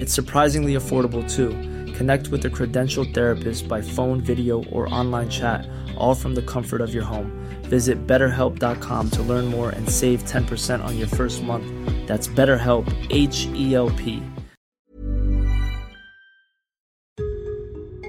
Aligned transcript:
It's 0.00 0.14
surprisingly 0.14 0.76
affordable 0.76 1.24
too. 1.36 1.50
Connect 1.98 2.28
with 2.28 2.42
a 2.46 2.48
credentialed 2.48 3.12
therapist 3.12 3.68
by 3.68 3.82
phone, 3.82 4.22
video, 4.22 4.64
or 4.72 4.88
online 4.94 5.28
chat, 5.28 5.68
all 5.98 6.14
from 6.14 6.34
the 6.34 6.42
comfort 6.42 6.80
of 6.80 6.94
your 6.94 7.04
home. 7.04 7.30
Visit 7.64 8.06
betterhelp.com 8.06 9.10
to 9.10 9.22
learn 9.22 9.46
more 9.46 9.70
and 9.70 9.88
save 9.88 10.24
10% 10.24 10.82
on 10.82 10.96
your 10.98 11.08
first 11.08 11.42
month. 11.42 11.66
That's 12.06 12.28
BetterHelp, 12.28 12.86
H 13.10 13.46
E 13.54 13.74
L 13.74 13.90
P. 13.90 14.22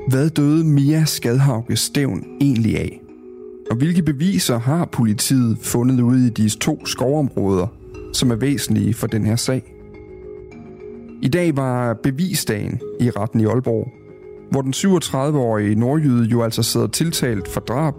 Hvad 0.08 0.30
døde 0.30 0.64
Mia 0.64 1.06
Skadhauke 1.06 1.76
Stævn 1.76 2.26
egentlig 2.42 2.78
af? 2.78 3.02
Og 3.72 3.78
hvilke 3.78 4.04
beviser 4.04 4.60
har 4.60 4.86
politiet 4.86 5.58
fundet 5.62 6.02
ude 6.02 6.28
i 6.28 6.30
disse 6.30 6.60
to 6.60 6.86
skovområder, 6.86 7.68
som 8.14 8.32
er 8.32 8.36
væsentlige 8.36 8.94
for 8.94 9.08
den 9.08 9.26
her 9.26 9.36
sag? 9.36 9.81
I 11.24 11.28
dag 11.28 11.58
var 11.58 11.94
bevisdagen 11.94 12.80
i 13.00 13.10
retten 13.10 13.40
i 13.40 13.46
Aalborg, 13.46 13.92
hvor 14.52 14.62
den 14.62 14.74
37-årige 14.74 15.76
nordjyde 15.76 16.26
jo 16.26 16.44
altså 16.44 16.64
sidder 16.64 16.88
tiltalt 16.88 17.48
for 17.48 17.62
drab, 17.62 17.94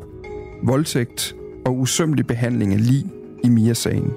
voldtægt 0.62 1.36
og 1.66 1.78
usømmelig 1.78 2.26
behandling 2.26 2.72
af 2.72 2.86
lig 2.86 3.04
i 3.44 3.48
Mia-sagen. 3.48 4.12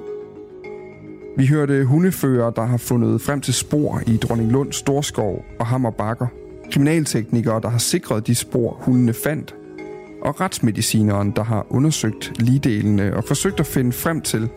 Vi 1.37 1.45
hørte 1.45 1.85
hundefører, 1.85 2.49
der 2.49 2.65
har 2.65 2.77
fundet 2.77 3.21
frem 3.21 3.41
til 3.41 3.53
spor 3.53 4.01
i 4.07 4.17
Dronninglund 4.17 4.71
Storskov 4.73 5.45
og 5.59 5.65
Hammerbakker. 5.65 6.27
Kriminalteknikere, 6.71 7.61
der 7.61 7.69
har 7.69 7.77
sikret 7.77 8.27
de 8.27 8.35
spor, 8.35 8.77
hundene 8.81 9.13
fandt. 9.13 9.55
Og 10.21 10.41
retsmedicineren, 10.41 11.31
der 11.35 11.43
har 11.43 11.67
undersøgt 11.69 12.33
ligedelene 12.39 13.15
og 13.15 13.23
forsøgt 13.23 13.59
at 13.59 13.65
finde 13.65 13.91
frem 13.91 14.21
til, 14.21 14.49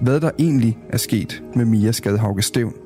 hvad 0.00 0.20
der 0.20 0.30
egentlig 0.38 0.78
er 0.88 0.98
sket 0.98 1.42
med 1.54 1.64
Mia 1.64 1.92
Skadhauke 1.92 2.42
Stævn. 2.42 2.83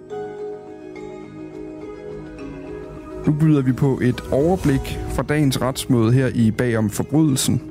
Nu 3.29 3.35
byder 3.35 3.63
vi 3.63 3.73
på 3.73 3.99
et 4.03 4.21
overblik 4.33 4.99
fra 5.09 5.23
dagens 5.23 5.61
retsmøde 5.61 6.13
her 6.13 6.29
i 6.35 6.51
Bagom 6.51 6.91
Forbrydelsen. 6.91 7.63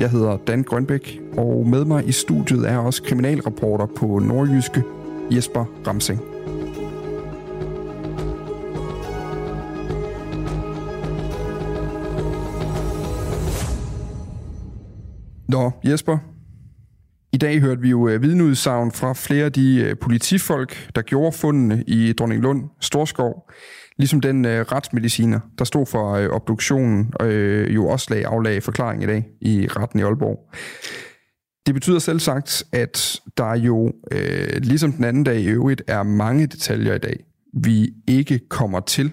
Jeg 0.00 0.10
hedder 0.10 0.36
Dan 0.36 0.62
Grønbæk, 0.62 1.20
og 1.36 1.66
med 1.66 1.84
mig 1.84 2.08
i 2.08 2.12
studiet 2.12 2.70
er 2.70 2.76
også 2.76 3.02
kriminalreporter 3.02 3.86
på 3.86 4.18
Nordjyske, 4.18 4.82
Jesper 5.30 5.64
Ramsing. 5.86 6.20
Nå, 15.48 15.70
Jesper. 15.84 16.18
I 17.34 17.38
dag 17.38 17.60
hørte 17.60 17.80
vi 17.80 17.90
jo 17.90 18.08
øh, 18.08 18.22
vidneudsagn 18.22 18.92
fra 18.92 19.12
flere 19.12 19.44
af 19.44 19.52
de 19.52 19.80
øh, 19.84 19.96
politifolk, 19.96 20.90
der 20.94 21.02
gjorde 21.02 21.32
fundene 21.32 21.84
i 21.86 22.12
Dronninglund 22.12 22.64
Storskov. 22.80 23.50
Ligesom 23.98 24.20
den 24.20 24.44
øh, 24.44 24.60
retsmediciner, 24.60 25.40
der 25.58 25.64
stod 25.64 25.86
for 25.86 26.12
øh, 26.12 26.28
obduktionen, 26.28 27.12
øh, 27.20 27.74
jo 27.74 27.88
også 27.88 28.06
lag 28.10 28.24
aflag 28.24 28.62
forklaring 28.62 29.02
i 29.02 29.06
dag 29.06 29.26
i 29.40 29.66
retten 29.66 30.00
i 30.00 30.02
Aalborg. 30.02 30.50
Det 31.66 31.74
betyder 31.74 31.98
selv 31.98 32.20
sagt, 32.20 32.64
at 32.72 33.20
der 33.36 33.56
jo, 33.56 33.92
øh, 34.12 34.56
ligesom 34.62 34.92
den 34.92 35.04
anden 35.04 35.24
dag 35.24 35.40
i 35.40 35.46
øvrigt, 35.46 35.82
er 35.86 36.02
mange 36.02 36.46
detaljer 36.46 36.94
i 36.94 36.98
dag, 36.98 37.24
vi 37.54 37.92
ikke 38.08 38.40
kommer 38.48 38.80
til 38.80 39.12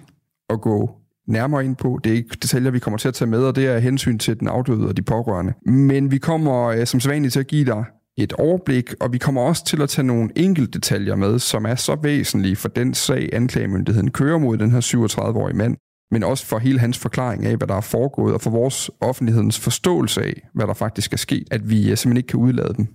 at 0.50 0.60
gå 0.60 0.90
nærmere 1.28 1.64
ind 1.64 1.76
på. 1.76 2.00
Det 2.04 2.12
er 2.12 2.16
ikke 2.16 2.36
detaljer, 2.42 2.70
vi 2.70 2.78
kommer 2.78 2.98
til 2.98 3.08
at 3.08 3.14
tage 3.14 3.30
med, 3.30 3.44
og 3.44 3.56
det 3.56 3.66
er 3.66 3.78
hensyn 3.78 4.18
til 4.18 4.40
den 4.40 4.48
afdøde 4.48 4.88
og 4.88 4.96
de 4.96 5.02
pårørende. 5.02 5.52
Men 5.66 6.10
vi 6.10 6.18
kommer 6.18 6.62
øh, 6.64 6.86
som 6.86 7.00
sædvanligt 7.00 7.32
til 7.32 7.40
at 7.40 7.46
give 7.46 7.64
dig 7.64 7.84
et 8.18 8.32
overblik, 8.32 8.94
og 9.00 9.12
vi 9.12 9.18
kommer 9.18 9.40
også 9.40 9.64
til 9.64 9.82
at 9.82 9.88
tage 9.88 10.06
nogle 10.06 10.30
enkelte 10.36 10.70
detaljer 10.70 11.14
med, 11.14 11.38
som 11.38 11.64
er 11.64 11.74
så 11.74 11.96
væsentlige 12.02 12.56
for 12.56 12.68
den 12.68 12.94
sag, 12.94 13.28
anklagemyndigheden 13.32 14.10
kører 14.10 14.38
mod 14.38 14.58
den 14.58 14.70
her 14.70 14.80
37-årige 14.80 15.56
mand, 15.56 15.76
men 16.10 16.22
også 16.22 16.46
for 16.46 16.58
hele 16.58 16.78
hans 16.78 16.98
forklaring 16.98 17.46
af, 17.46 17.56
hvad 17.56 17.68
der 17.68 17.74
er 17.74 17.80
foregået, 17.80 18.34
og 18.34 18.40
for 18.40 18.50
vores 18.50 18.90
offentlighedens 19.00 19.60
forståelse 19.60 20.22
af, 20.22 20.48
hvad 20.54 20.66
der 20.66 20.74
faktisk 20.74 21.12
er 21.12 21.16
sket, 21.16 21.48
at 21.50 21.70
vi 21.70 21.76
øh, 21.90 21.96
simpelthen 21.96 22.16
ikke 22.16 22.26
kan 22.26 22.40
udlade 22.40 22.74
dem. 22.74 22.86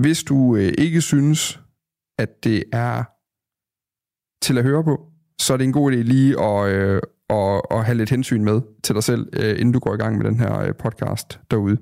Hvis 0.00 0.22
du 0.22 0.56
øh, 0.56 0.72
ikke 0.78 1.00
synes, 1.00 1.60
at 2.18 2.44
det 2.44 2.64
er 2.72 3.04
til 4.44 4.58
at 4.58 4.64
høre 4.64 4.84
på, 4.84 5.00
så 5.40 5.52
er 5.52 5.56
det 5.56 5.64
en 5.64 5.72
god 5.72 5.92
idé 5.92 5.96
lige 5.96 6.40
at, 6.42 6.72
øh, 6.72 7.02
at, 7.30 7.62
at 7.70 7.84
have 7.84 7.98
lidt 7.98 8.10
hensyn 8.10 8.44
med 8.44 8.60
til 8.84 8.94
dig 8.94 9.02
selv, 9.02 9.28
øh, 9.32 9.50
inden 9.60 9.72
du 9.72 9.78
går 9.78 9.94
i 9.94 9.96
gang 9.96 10.16
med 10.16 10.24
den 10.24 10.40
her 10.40 10.60
øh, 10.60 10.74
podcast 10.74 11.40
derude. 11.50 11.76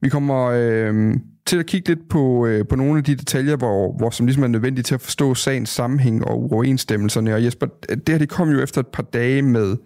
Vi 0.00 0.08
kommer 0.08 0.44
øh, 0.44 1.14
til 1.46 1.58
at 1.58 1.66
kigge 1.66 1.88
lidt 1.88 2.08
på, 2.08 2.46
øh, 2.46 2.68
på 2.68 2.76
nogle 2.76 2.98
af 2.98 3.04
de 3.04 3.14
detaljer, 3.14 3.56
hvor, 3.56 3.96
hvor 3.96 4.10
som 4.10 4.26
ligesom 4.26 4.42
er 4.42 4.48
nødvendigt 4.48 4.86
til 4.86 4.94
at 4.94 5.00
forstå 5.00 5.34
sagens 5.34 5.68
sammenhæng 5.68 6.24
og 6.24 6.40
uoverensstemmelserne. 6.40 7.34
Og 7.34 7.44
Jesper, 7.44 7.66
det 7.88 8.08
her 8.08 8.18
det 8.18 8.28
kom 8.28 8.50
jo 8.50 8.60
efter 8.60 8.80
et 8.80 8.86
par 8.86 9.02
dage 9.02 9.42
med 9.42 9.76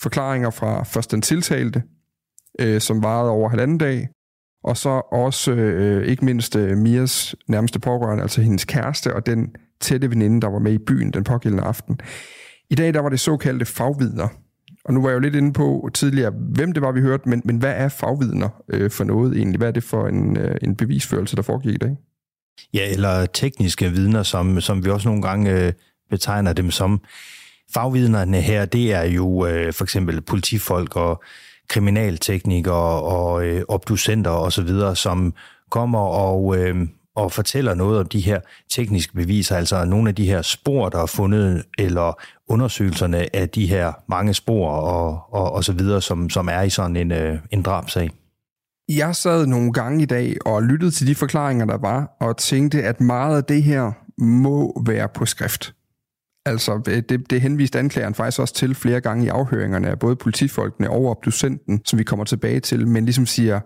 forklaringer 0.00 0.50
fra 0.50 0.82
først 0.82 1.10
den 1.10 1.22
tiltalte, 1.22 1.82
øh, 2.60 2.80
som 2.80 3.02
varede 3.02 3.30
over 3.30 3.48
halvanden 3.48 3.78
dag, 3.78 4.08
og 4.64 4.76
så 4.76 5.02
også 5.12 5.52
øh, 5.52 6.06
ikke 6.06 6.24
mindst 6.24 6.56
øh, 6.56 6.76
Mias 6.78 7.36
nærmeste 7.48 7.80
pårørende, 7.80 8.22
altså 8.22 8.40
hendes 8.40 8.64
kæreste 8.64 9.14
og 9.14 9.26
den 9.26 9.48
tætte 9.80 10.10
veninde, 10.10 10.40
der 10.40 10.48
var 10.48 10.58
med 10.58 10.72
i 10.72 10.78
byen 10.78 11.12
den 11.12 11.24
pågældende 11.24 11.64
aften. 11.64 12.00
I 12.70 12.74
dag 12.74 12.94
der 12.94 13.00
var 13.00 13.08
det 13.08 13.20
såkaldte 13.20 13.64
fagvidner, 13.64 14.28
og 14.84 14.94
nu 14.94 15.02
var 15.02 15.08
jeg 15.08 15.14
jo 15.14 15.20
lidt 15.20 15.34
inde 15.34 15.52
på 15.52 15.90
tidligere, 15.94 16.30
hvem 16.30 16.72
det 16.72 16.82
var, 16.82 16.92
vi 16.92 17.00
hørte, 17.00 17.28
men, 17.28 17.42
men 17.44 17.56
hvad 17.56 17.74
er 17.76 17.88
fagvidner 17.88 18.48
øh, 18.68 18.90
for 18.90 19.04
noget 19.04 19.36
egentlig? 19.36 19.58
Hvad 19.58 19.68
er 19.68 19.72
det 19.72 19.84
for 19.84 20.06
en, 20.06 20.36
øh, 20.36 20.56
en 20.62 20.76
bevisførelse, 20.76 21.36
der 21.36 21.42
foregik 21.42 21.74
i 21.74 21.78
dag? 21.78 21.96
Ja, 22.74 22.90
eller 22.90 23.26
tekniske 23.26 23.90
vidner, 23.90 24.22
som, 24.22 24.60
som 24.60 24.84
vi 24.84 24.90
også 24.90 25.08
nogle 25.08 25.22
gange 25.22 25.50
øh, 25.50 25.72
betegner 26.10 26.52
dem 26.52 26.70
som. 26.70 27.00
Fagvidnerne 27.74 28.40
her, 28.40 28.64
det 28.64 28.92
er 28.92 29.02
jo 29.02 29.46
øh, 29.46 29.72
for 29.72 29.84
eksempel 29.84 30.20
politifolk 30.20 30.96
og 30.96 31.22
kriminalteknikere 31.68 33.02
og 33.02 33.46
øh, 33.46 33.62
obducenter 33.68 34.30
osv., 34.30 34.68
som 34.94 35.34
kommer 35.70 35.98
og, 35.98 36.58
øh, 36.58 36.76
og 37.16 37.32
fortæller 37.32 37.74
noget 37.74 38.00
om 38.00 38.06
de 38.06 38.20
her 38.20 38.40
tekniske 38.70 39.14
beviser, 39.14 39.56
altså 39.56 39.84
nogle 39.84 40.08
af 40.08 40.14
de 40.14 40.26
her 40.26 40.42
spor, 40.42 40.88
der 40.88 41.02
er 41.02 41.06
fundet, 41.06 41.64
eller 41.78 42.20
undersøgelserne 42.48 43.36
af 43.36 43.48
de 43.48 43.66
her 43.66 43.92
mange 44.08 44.34
spor 44.34 44.70
og, 44.70 45.34
og, 45.34 45.52
og 45.52 45.64
så 45.64 45.72
videre, 45.72 46.02
som, 46.02 46.30
som 46.30 46.48
er 46.48 46.62
i 46.62 46.70
sådan 46.70 46.96
en, 46.96 47.12
øh, 47.12 47.38
en 47.50 47.62
drabsag. 47.62 48.10
Jeg 48.88 49.16
sad 49.16 49.46
nogle 49.46 49.72
gange 49.72 50.02
i 50.02 50.06
dag 50.06 50.36
og 50.46 50.62
lyttede 50.62 50.90
til 50.90 51.06
de 51.06 51.14
forklaringer, 51.14 51.66
der 51.66 51.78
var, 51.78 52.16
og 52.20 52.36
tænkte, 52.36 52.82
at 52.82 53.00
meget 53.00 53.36
af 53.36 53.44
det 53.44 53.62
her 53.62 53.92
må 54.18 54.82
være 54.86 55.08
på 55.08 55.26
skrift. 55.26 55.74
Altså, 56.46 56.82
øh, 56.88 57.02
det, 57.08 57.30
det 57.30 57.40
henviste 57.40 57.78
anklageren 57.78 58.14
faktisk 58.14 58.40
også 58.40 58.54
til 58.54 58.74
flere 58.74 59.00
gange 59.00 59.24
i 59.24 59.28
afhøringerne 59.28 59.88
af 59.88 59.98
både 59.98 60.16
politifolkene 60.16 60.90
og 60.90 61.06
obducenten, 61.06 61.80
som 61.84 61.98
vi 61.98 62.04
kommer 62.04 62.24
tilbage 62.24 62.60
til, 62.60 62.88
men 62.88 63.04
ligesom 63.04 63.26
siger, 63.26 63.60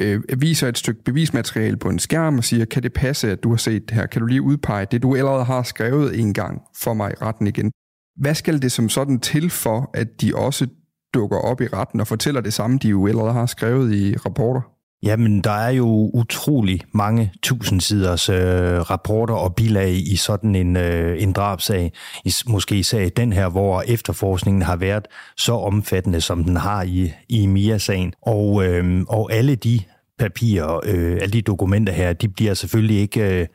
øh, 0.00 0.22
viser 0.38 0.68
et 0.68 0.78
stykke 0.78 1.04
bevismateriale 1.04 1.76
på 1.76 1.88
en 1.88 1.98
skærm 1.98 2.38
og 2.38 2.44
siger, 2.44 2.64
kan 2.64 2.82
det 2.82 2.92
passe, 2.92 3.30
at 3.30 3.42
du 3.42 3.50
har 3.50 3.56
set 3.56 3.88
det 3.88 3.96
her? 3.96 4.06
Kan 4.06 4.20
du 4.20 4.26
lige 4.26 4.42
udpege 4.42 4.86
det, 4.90 5.02
du 5.02 5.16
allerede 5.16 5.44
har 5.44 5.62
skrevet 5.62 6.20
en 6.20 6.34
gang 6.34 6.60
for 6.76 6.94
mig 6.94 7.10
i 7.10 7.14
retten 7.22 7.46
igen? 7.46 7.72
Hvad 8.16 8.34
skal 8.34 8.62
det 8.62 8.72
som 8.72 8.88
sådan 8.88 9.20
til 9.20 9.50
for, 9.50 9.90
at 9.94 10.20
de 10.20 10.36
også 10.36 10.66
dukker 11.14 11.38
op 11.38 11.60
i 11.60 11.66
retten 11.66 12.00
og 12.00 12.06
fortæller 12.06 12.40
det 12.40 12.52
samme, 12.52 12.78
de 12.82 12.88
jo 12.88 13.06
allerede 13.06 13.32
har 13.32 13.46
skrevet 13.46 13.94
i 13.94 14.16
rapporter? 14.16 14.60
Jamen, 15.02 15.40
der 15.40 15.50
er 15.50 15.70
jo 15.70 16.10
utrolig 16.14 16.80
mange 16.92 17.32
tusindsiders 17.42 18.28
øh, 18.28 18.80
rapporter 18.90 19.34
og 19.34 19.54
bilag 19.54 19.92
i 19.92 20.16
sådan 20.16 20.54
en, 20.54 20.76
øh, 20.76 21.22
en 21.22 21.32
drabsag. 21.32 21.92
I, 22.24 22.32
måske 22.46 22.76
især 22.76 23.00
i 23.00 23.08
den 23.08 23.32
her, 23.32 23.48
hvor 23.48 23.82
efterforskningen 23.86 24.62
har 24.62 24.76
været 24.76 25.08
så 25.36 25.52
omfattende, 25.52 26.20
som 26.20 26.44
den 26.44 26.56
har 26.56 26.82
i, 26.82 27.12
i 27.28 27.46
Mia-sagen. 27.46 28.12
Og, 28.22 28.64
øh, 28.64 29.04
og 29.08 29.32
alle 29.32 29.54
de 29.54 29.80
papirer, 30.20 30.80
øh, 30.84 31.12
alle 31.12 31.32
de 31.32 31.42
dokumenter 31.42 31.92
her, 31.92 32.12
de 32.12 32.28
bliver 32.28 32.54
selvfølgelig 32.54 33.00
ikke 33.00 33.40
øh, 33.40 33.46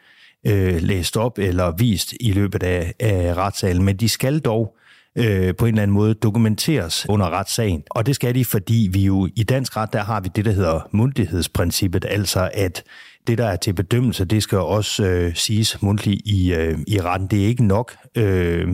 øh, 0.48 0.82
læst 0.82 1.18
op 1.18 1.40
eller 1.40 1.72
vist 1.78 2.14
i 2.20 2.32
løbet 2.32 2.64
af, 2.64 2.94
af 3.00 3.34
retssalen, 3.34 3.84
men 3.84 3.98
de 3.98 4.10
skal 4.10 4.40
dog 4.40 4.76
øh, 5.16 5.56
på 5.56 5.66
en 5.66 5.74
eller 5.74 5.84
anden 5.84 5.96
måde 5.96 6.14
dokumenteres 6.14 7.06
under 7.10 7.30
retssagen. 7.30 7.84
Og 7.90 8.06
det 8.06 8.16
skal 8.16 8.36
de, 8.36 8.46
fordi 8.46 8.90
vi 8.92 9.06
jo 9.06 9.30
i 9.36 9.44
dansk 9.44 9.78
ret, 9.78 9.94
der 9.94 10.04
har 10.04 10.22
vi 10.22 10.30
det, 10.36 10.46
der 10.46 10.52
hedder 10.52 10.88
mundtlighedsprincippet, 10.92 12.06
altså 12.10 12.50
at 12.54 12.84
det, 13.28 13.38
der 13.38 13.46
er 13.46 13.56
til 13.56 13.74
bedømmelse, 13.74 14.26
det 14.26 14.44
skal 14.44 14.58
også 14.58 15.06
øh, 15.06 15.36
siges 15.36 15.82
mundtligt 15.82 16.22
i, 16.26 16.54
øh, 16.54 16.78
i 16.88 17.02
retten. 17.02 17.28
Det 17.28 17.44
er 17.44 17.48
ikke 17.48 17.66
nok 17.66 17.96
øh, 18.18 18.68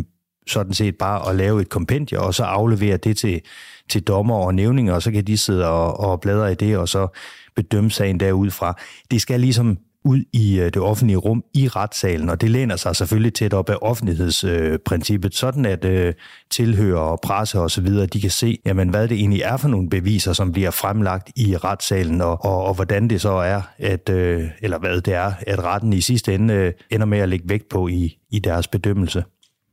sådan 0.48 0.74
set 0.74 0.96
bare 0.98 1.30
at 1.30 1.36
lave 1.36 1.62
et 1.62 1.70
kompendie, 1.70 2.20
og 2.20 2.34
så 2.34 2.44
aflevere 2.44 2.98
det 2.98 3.18
til, 3.18 3.42
til 3.90 4.04
dommer 4.04 4.36
og 4.36 4.56
nævninger, 4.56 4.94
og 4.94 5.02
så 5.02 5.12
kan 5.12 5.24
de 5.24 5.38
sidde 5.38 5.68
og, 5.68 6.00
og 6.00 6.22
bladre 6.22 6.52
i 6.52 6.56
det, 6.56 6.78
og 6.78 6.90
så 6.90 7.08
bedømme 7.56 7.92
sagen 7.92 8.20
derudfra. 8.20 8.80
Det 9.12 9.22
skal 9.22 9.40
ligesom 9.40 9.78
ud 10.06 10.24
i 10.34 10.60
øh, 10.60 10.66
det 10.66 10.78
offentlige 10.78 11.18
rum 11.18 11.44
i 11.54 11.68
retssalen, 11.68 12.30
og 12.30 12.42
det 12.42 12.50
læner 12.50 12.76
sig 12.76 12.96
selvfølgelig 12.96 13.34
tæt 13.34 13.54
op 13.54 13.70
af 13.70 13.76
offentlighedsprincippet, 13.82 15.36
sådan 15.36 15.66
at 15.66 15.86
øh, 15.86 16.14
tilhører 16.52 17.00
og 17.00 17.20
presse 17.24 17.60
og 17.60 17.72
så 17.72 17.82
videre, 17.82 18.06
de 18.06 18.22
kan 18.22 18.30
se, 18.30 18.60
jamen, 18.66 18.90
hvad 18.90 19.08
det 19.08 19.18
egentlig 19.18 19.42
er 19.42 19.58
for 19.58 19.68
nogle 19.68 19.90
beviser, 19.90 20.34
som 20.34 20.52
bliver 20.52 20.72
fremlagt 20.72 21.32
i 21.36 21.58
retssalen, 21.58 22.22
og, 22.22 22.46
og, 22.46 22.64
og 22.64 22.74
hvordan 22.74 23.08
det 23.10 23.22
så 23.22 23.32
er, 23.32 23.62
at, 23.78 24.10
øh, 24.10 24.44
eller 24.62 24.80
hvad 24.80 25.02
det 25.02 25.14
er, 25.14 25.34
at 25.48 25.64
retten 25.64 25.94
i 25.94 26.02
sidste 26.02 26.34
ende 26.34 26.54
øh, 26.54 26.74
ender 26.90 27.06
med 27.06 27.18
at 27.18 27.30
lægge 27.30 27.50
vægt 27.50 27.70
på 27.70 27.88
i, 27.88 28.18
i 28.32 28.40
deres 28.40 28.68
bedømmelse. 28.68 29.24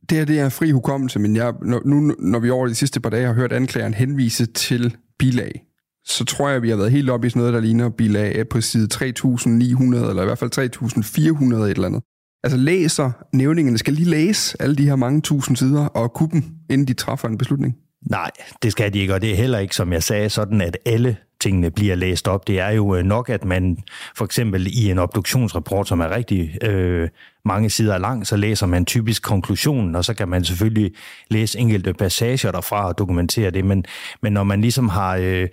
Det 0.09 0.17
her 0.17 0.25
det 0.25 0.39
er 0.39 0.49
fri 0.49 0.71
hukommelse, 0.71 1.19
men 1.19 1.35
jeg, 1.35 1.53
nu, 1.61 2.15
når 2.19 2.39
vi 2.39 2.49
over 2.49 2.67
de 2.67 2.75
sidste 2.75 2.99
par 2.99 3.09
dage 3.09 3.25
har 3.25 3.33
hørt 3.33 3.53
anklageren 3.53 3.93
henvise 3.93 4.45
til 4.45 4.95
bilag, 5.19 5.61
så 6.09 6.25
tror 6.25 6.49
jeg, 6.49 6.61
vi 6.61 6.69
har 6.69 6.77
været 6.77 6.91
helt 6.91 7.09
oppe 7.09 7.27
i 7.27 7.29
sådan 7.29 7.39
noget, 7.39 7.53
der 7.53 7.59
ligner 7.59 7.89
bilag 7.89 8.49
på 8.49 8.61
side 8.61 8.87
3900, 8.87 10.09
eller 10.09 10.21
i 10.21 10.25
hvert 10.25 10.37
fald 10.37 10.49
3400 10.49 11.63
et 11.63 11.75
eller 11.75 11.87
andet. 11.87 12.03
Altså 12.43 12.57
læser 12.57 13.11
nævningerne, 13.33 13.77
skal 13.77 13.93
lige 13.93 14.09
læse 14.09 14.61
alle 14.61 14.75
de 14.75 14.85
her 14.85 14.95
mange 14.95 15.21
tusind 15.21 15.57
sider 15.57 15.85
og 15.85 16.13
kunne 16.13 16.29
dem, 16.31 16.43
inden 16.69 16.87
de 16.87 16.93
træffer 16.93 17.27
en 17.27 17.37
beslutning? 17.37 17.75
Nej, 18.09 18.31
det 18.63 18.71
skal 18.71 18.93
de 18.93 18.99
ikke, 18.99 19.13
og 19.13 19.21
det 19.21 19.31
er 19.31 19.35
heller 19.35 19.59
ikke, 19.59 19.75
som 19.75 19.93
jeg 19.93 20.03
sagde, 20.03 20.29
sådan 20.29 20.61
at 20.61 20.77
alle 20.85 21.17
tingene 21.41 21.71
bliver 21.71 21.95
læst 21.95 22.27
op. 22.27 22.47
Det 22.47 22.59
er 22.59 22.69
jo 22.69 22.95
øh, 22.95 23.03
nok, 23.03 23.29
at 23.29 23.45
man 23.45 23.77
for 24.15 24.25
eksempel 24.25 24.67
i 24.67 24.91
en 24.91 24.97
obduktionsrapport, 24.97 25.87
som 25.87 25.99
er 25.99 26.15
rigtig 26.15 26.63
øh, 26.63 27.09
mange 27.45 27.69
sider 27.69 27.97
lang, 27.97 28.27
så 28.27 28.35
læser 28.35 28.65
man 28.65 28.85
typisk 28.85 29.23
konklusionen, 29.23 29.95
og 29.95 30.05
så 30.05 30.13
kan 30.13 30.29
man 30.29 30.43
selvfølgelig 30.43 30.91
læse 31.29 31.59
enkelte 31.59 31.93
passager 31.93 32.51
derfra 32.51 32.87
og 32.87 32.97
dokumentere 32.97 33.51
det. 33.51 33.65
Men, 33.65 33.85
men 34.21 34.33
når 34.33 34.43
man 34.43 34.61
ligesom 34.61 34.89
har 34.89 35.15
øh, 35.15 35.47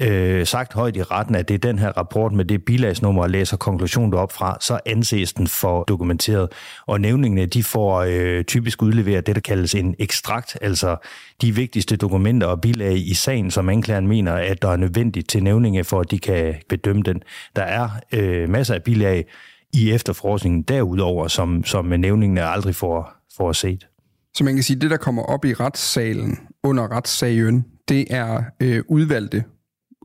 øh, 0.00 0.46
sagt 0.46 0.72
højt 0.72 0.96
i 0.96 1.02
retten, 1.02 1.34
at 1.34 1.48
det 1.48 1.54
er 1.54 1.58
den 1.58 1.78
her 1.78 1.88
rapport 1.88 2.32
med 2.32 2.44
det 2.44 2.64
bilagsnummer 2.64 3.22
og 3.22 3.30
læser 3.30 3.56
konklusionen 3.56 4.14
op 4.14 4.32
fra, 4.32 4.56
så 4.60 4.80
anses 4.86 5.32
den 5.32 5.46
for 5.46 5.84
dokumenteret. 5.84 6.48
Og 6.86 7.00
nævningene, 7.00 7.46
de 7.46 7.62
får 7.62 8.04
øh, 8.08 8.44
typisk 8.44 8.82
udleveret 8.82 9.26
det, 9.26 9.34
der 9.34 9.40
kaldes 9.40 9.74
en 9.74 9.94
ekstrakt, 9.98 10.58
altså 10.62 10.96
de 11.42 11.54
vigtigste 11.54 11.96
dokumenter 11.96 12.46
og 12.46 12.60
bilag 12.60 12.96
i 12.96 13.14
sagen, 13.14 13.50
som 13.50 13.68
anklageren 13.68 14.08
mener, 14.08 14.32
at 14.32 14.62
der 14.62 14.68
er 14.68 14.76
nødvendigt 14.76 15.28
til 15.28 15.42
nævninge, 15.42 15.84
for 15.84 16.00
at 16.00 16.10
de 16.10 16.18
kan 16.18 16.54
bedømme 16.68 17.02
den. 17.02 17.22
Der 17.56 17.62
er 17.62 17.88
øh, 18.12 18.48
masser 18.48 18.74
af 18.74 18.82
bilag 18.82 19.24
i 19.72 19.92
efterforskningen 19.92 20.62
derudover, 20.62 21.28
som, 21.28 21.64
som 21.64 21.84
nævningene 21.84 22.42
aldrig 22.42 22.74
får, 22.74 23.12
får 23.36 23.52
set. 23.52 23.86
Så 24.34 24.44
man 24.44 24.54
kan 24.54 24.62
sige, 24.62 24.76
at 24.76 24.82
det, 24.82 24.90
der 24.90 24.96
kommer 24.96 25.22
op 25.22 25.44
i 25.44 25.54
retssalen 25.54 26.38
under 26.62 26.92
retssagen, 26.96 27.64
det 27.88 28.06
er 28.10 28.42
øh, 28.60 28.82
udvalgte 28.88 29.44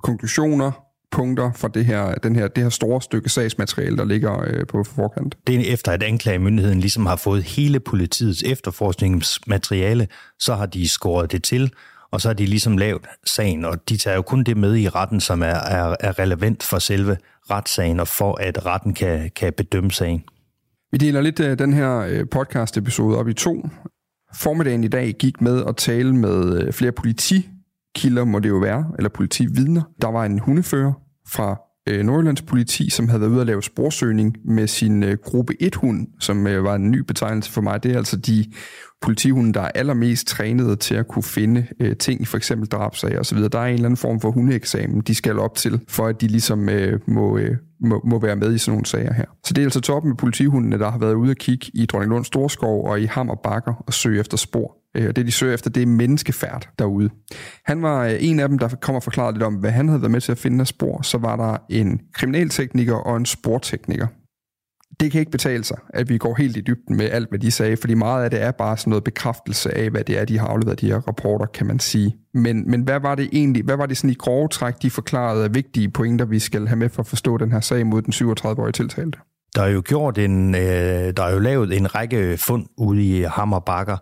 konklusioner, 0.03 0.71
punkter 1.13 1.51
fra 1.55 1.67
det 1.67 1.85
her, 1.85 2.15
den 2.15 2.35
her, 2.35 2.47
det 2.47 2.63
her 2.63 2.69
store 2.69 3.01
stykke 3.01 3.29
sagsmateriale, 3.29 3.97
der 3.97 4.05
ligger 4.05 4.43
øh, 4.47 4.67
på 4.67 4.83
forkant. 4.83 5.37
Det 5.47 5.55
er 5.55 5.73
efter, 5.73 5.91
at 5.91 6.03
anklagemyndigheden 6.03 6.79
ligesom 6.79 7.05
har 7.05 7.15
fået 7.15 7.43
hele 7.43 7.79
politiets 7.79 8.43
efterforskningsmateriale, 8.43 10.07
så 10.39 10.55
har 10.55 10.65
de 10.65 10.87
skåret 10.87 11.31
det 11.31 11.43
til, 11.43 11.73
og 12.11 12.21
så 12.21 12.29
har 12.29 12.33
de 12.33 12.45
ligesom 12.45 12.77
lavet 12.77 13.01
sagen, 13.25 13.65
og 13.65 13.89
de 13.89 13.97
tager 13.97 14.15
jo 14.15 14.21
kun 14.21 14.43
det 14.43 14.57
med 14.57 14.77
i 14.77 14.89
retten, 14.89 15.21
som 15.21 15.41
er, 15.41 15.45
er, 15.45 15.95
er 15.99 16.19
relevant 16.19 16.63
for 16.63 16.79
selve 16.79 17.17
retssagen, 17.51 17.99
og 17.99 18.07
for 18.07 18.41
at 18.41 18.65
retten 18.65 18.93
kan, 18.93 19.31
kan 19.35 19.53
bedømme 19.57 19.91
sagen. 19.91 20.23
Vi 20.91 20.97
deler 20.97 21.21
lidt 21.21 21.39
uh, 21.39 21.45
den 21.45 21.73
her 21.73 22.19
uh, 22.21 22.29
podcast-episode 22.31 23.17
op 23.17 23.27
i 23.27 23.33
to. 23.33 23.69
Formiddagen 24.35 24.83
i 24.83 24.87
dag 24.87 25.13
gik 25.19 25.41
med 25.41 25.63
at 25.67 25.75
tale 25.75 26.15
med 26.15 26.67
uh, 26.67 26.73
flere 26.73 26.91
politi 26.91 27.49
kilder 27.95 28.23
må 28.23 28.39
det 28.39 28.49
jo 28.49 28.57
være, 28.57 28.85
eller 28.97 29.09
politividner. 29.09 29.81
Der 30.01 30.07
var 30.07 30.25
en 30.25 30.39
hundefører 30.39 30.93
fra 31.27 31.61
øh, 31.89 32.03
Nordjyllands 32.05 32.41
politi, 32.41 32.89
som 32.89 33.09
havde 33.09 33.21
været 33.21 33.31
ude 33.31 33.41
at 33.41 33.47
lave 33.47 33.63
sporsøgning 33.63 34.37
med 34.45 34.67
sin 34.67 35.03
øh, 35.03 35.17
gruppe 35.23 35.53
1-hund, 35.63 36.07
som 36.19 36.47
øh, 36.47 36.63
var 36.63 36.75
en 36.75 36.91
ny 36.91 36.97
betegnelse 36.97 37.51
for 37.51 37.61
mig. 37.61 37.83
Det 37.83 37.91
er 37.91 37.97
altså 37.97 38.17
de 38.17 38.45
politihunde, 39.01 39.53
der 39.53 39.61
er 39.61 39.71
allermest 39.75 40.27
trænede 40.27 40.75
til 40.75 40.95
at 40.95 41.07
kunne 41.07 41.23
finde 41.23 41.67
øh, 41.79 41.97
ting 41.97 42.21
i 42.21 42.25
for 42.25 42.37
eksempel 42.37 42.69
drabsager 42.69 43.19
osv. 43.19 43.37
Der 43.37 43.59
er 43.59 43.65
en 43.65 43.73
eller 43.73 43.85
anden 43.85 43.97
form 43.97 44.19
for 44.19 44.31
hundeeksamen, 44.31 45.01
de 45.01 45.15
skal 45.15 45.39
op 45.39 45.55
til, 45.55 45.79
for 45.87 46.07
at 46.07 46.21
de 46.21 46.27
ligesom 46.27 46.69
øh, 46.69 46.99
må, 47.07 47.37
øh, 47.37 47.57
må, 47.81 48.01
må 48.05 48.19
være 48.19 48.35
med 48.35 48.53
i 48.53 48.57
sådan 48.57 48.71
nogle 48.71 48.85
sager 48.85 49.13
her. 49.13 49.25
Så 49.45 49.53
det 49.53 49.61
er 49.61 49.65
altså 49.65 49.81
toppen 49.81 50.09
med 50.09 50.17
politihundene, 50.17 50.79
der 50.79 50.91
har 50.91 50.97
været 50.97 51.13
ude 51.13 51.31
at 51.31 51.37
kigge 51.37 51.71
i 51.73 51.85
Dronninglund 51.85 52.25
Storskov 52.25 52.85
og 52.85 53.01
i 53.01 53.05
Hammerbakker 53.05 53.73
og 53.87 53.93
søge 53.93 54.19
efter 54.19 54.37
spor. 54.37 54.82
Øh, 54.95 55.07
og 55.07 55.15
det, 55.15 55.25
de 55.25 55.31
søger 55.31 55.53
efter, 55.53 55.69
det 55.69 55.83
er 55.83 55.87
menneskefærd 55.87 56.69
derude. 56.79 57.09
Han 57.65 57.81
var 57.81 58.05
øh, 58.05 58.15
en 58.19 58.39
af 58.39 58.49
dem, 58.49 58.59
der 58.59 58.67
kommer 58.67 58.99
og 58.99 59.03
forklarede 59.03 59.33
lidt 59.33 59.43
om, 59.43 59.55
hvad 59.55 59.71
han 59.71 59.87
havde 59.87 60.01
været 60.01 60.11
med 60.11 60.21
til 60.21 60.31
at 60.31 60.37
finde 60.37 60.61
af 60.61 60.67
spor. 60.67 61.01
Så 61.01 61.17
var 61.17 61.35
der 61.35 61.57
en 61.69 62.01
kriminaltekniker 62.13 62.95
og 62.95 63.17
en 63.17 63.25
sportekniker. 63.25 64.07
Det 64.99 65.11
kan 65.11 65.19
ikke 65.19 65.31
betale 65.31 65.63
sig, 65.63 65.77
at 65.89 66.09
vi 66.09 66.17
går 66.17 66.35
helt 66.35 66.57
i 66.57 66.61
dybden 66.61 66.97
med 66.97 67.09
alt, 67.09 67.29
hvad 67.29 67.39
de 67.39 67.51
sagde, 67.51 67.77
fordi 67.77 67.93
meget 67.93 68.23
af 68.23 68.29
det 68.29 68.41
er 68.41 68.51
bare 68.51 68.77
sådan 68.77 68.89
noget 68.89 69.03
bekræftelse 69.03 69.77
af, 69.77 69.89
hvad 69.89 70.03
det 70.03 70.19
er, 70.19 70.25
de 70.25 70.39
har 70.39 70.47
afleveret, 70.47 70.81
de 70.81 70.87
her 70.87 70.97
rapporter, 71.07 71.45
kan 71.45 71.67
man 71.67 71.79
sige. 71.79 72.15
Men, 72.33 72.71
men 72.71 72.81
hvad 72.81 72.99
var 72.99 73.15
det 73.15 73.29
egentlig, 73.31 73.63
hvad 73.63 73.77
var 73.77 73.85
det 73.85 73.97
sådan 73.97 74.09
i 74.09 74.13
grove 74.13 74.47
træk, 74.47 74.81
de 74.81 74.89
forklarede 74.89 75.43
af 75.43 75.55
vigtige 75.55 75.89
pointer, 75.89 76.25
vi 76.25 76.39
skal 76.39 76.67
have 76.67 76.77
med 76.77 76.89
for 76.89 77.03
at 77.03 77.07
forstå 77.07 77.37
den 77.37 77.51
her 77.51 77.59
sag 77.59 77.87
mod 77.87 78.01
den 78.01 78.13
37-årige 78.13 78.71
tiltalte? 78.71 79.19
Der 79.55 79.61
er 79.61 79.69
jo 79.69 79.81
gjort 79.85 80.17
en, 80.17 80.55
øh, 80.55 80.61
der 81.17 81.23
er 81.23 81.33
jo 81.33 81.39
lavet 81.39 81.77
en 81.77 81.95
række 81.95 82.37
fund 82.37 82.65
ude 82.77 83.03
i 83.03 83.21
Hammerbakker, 83.21 83.97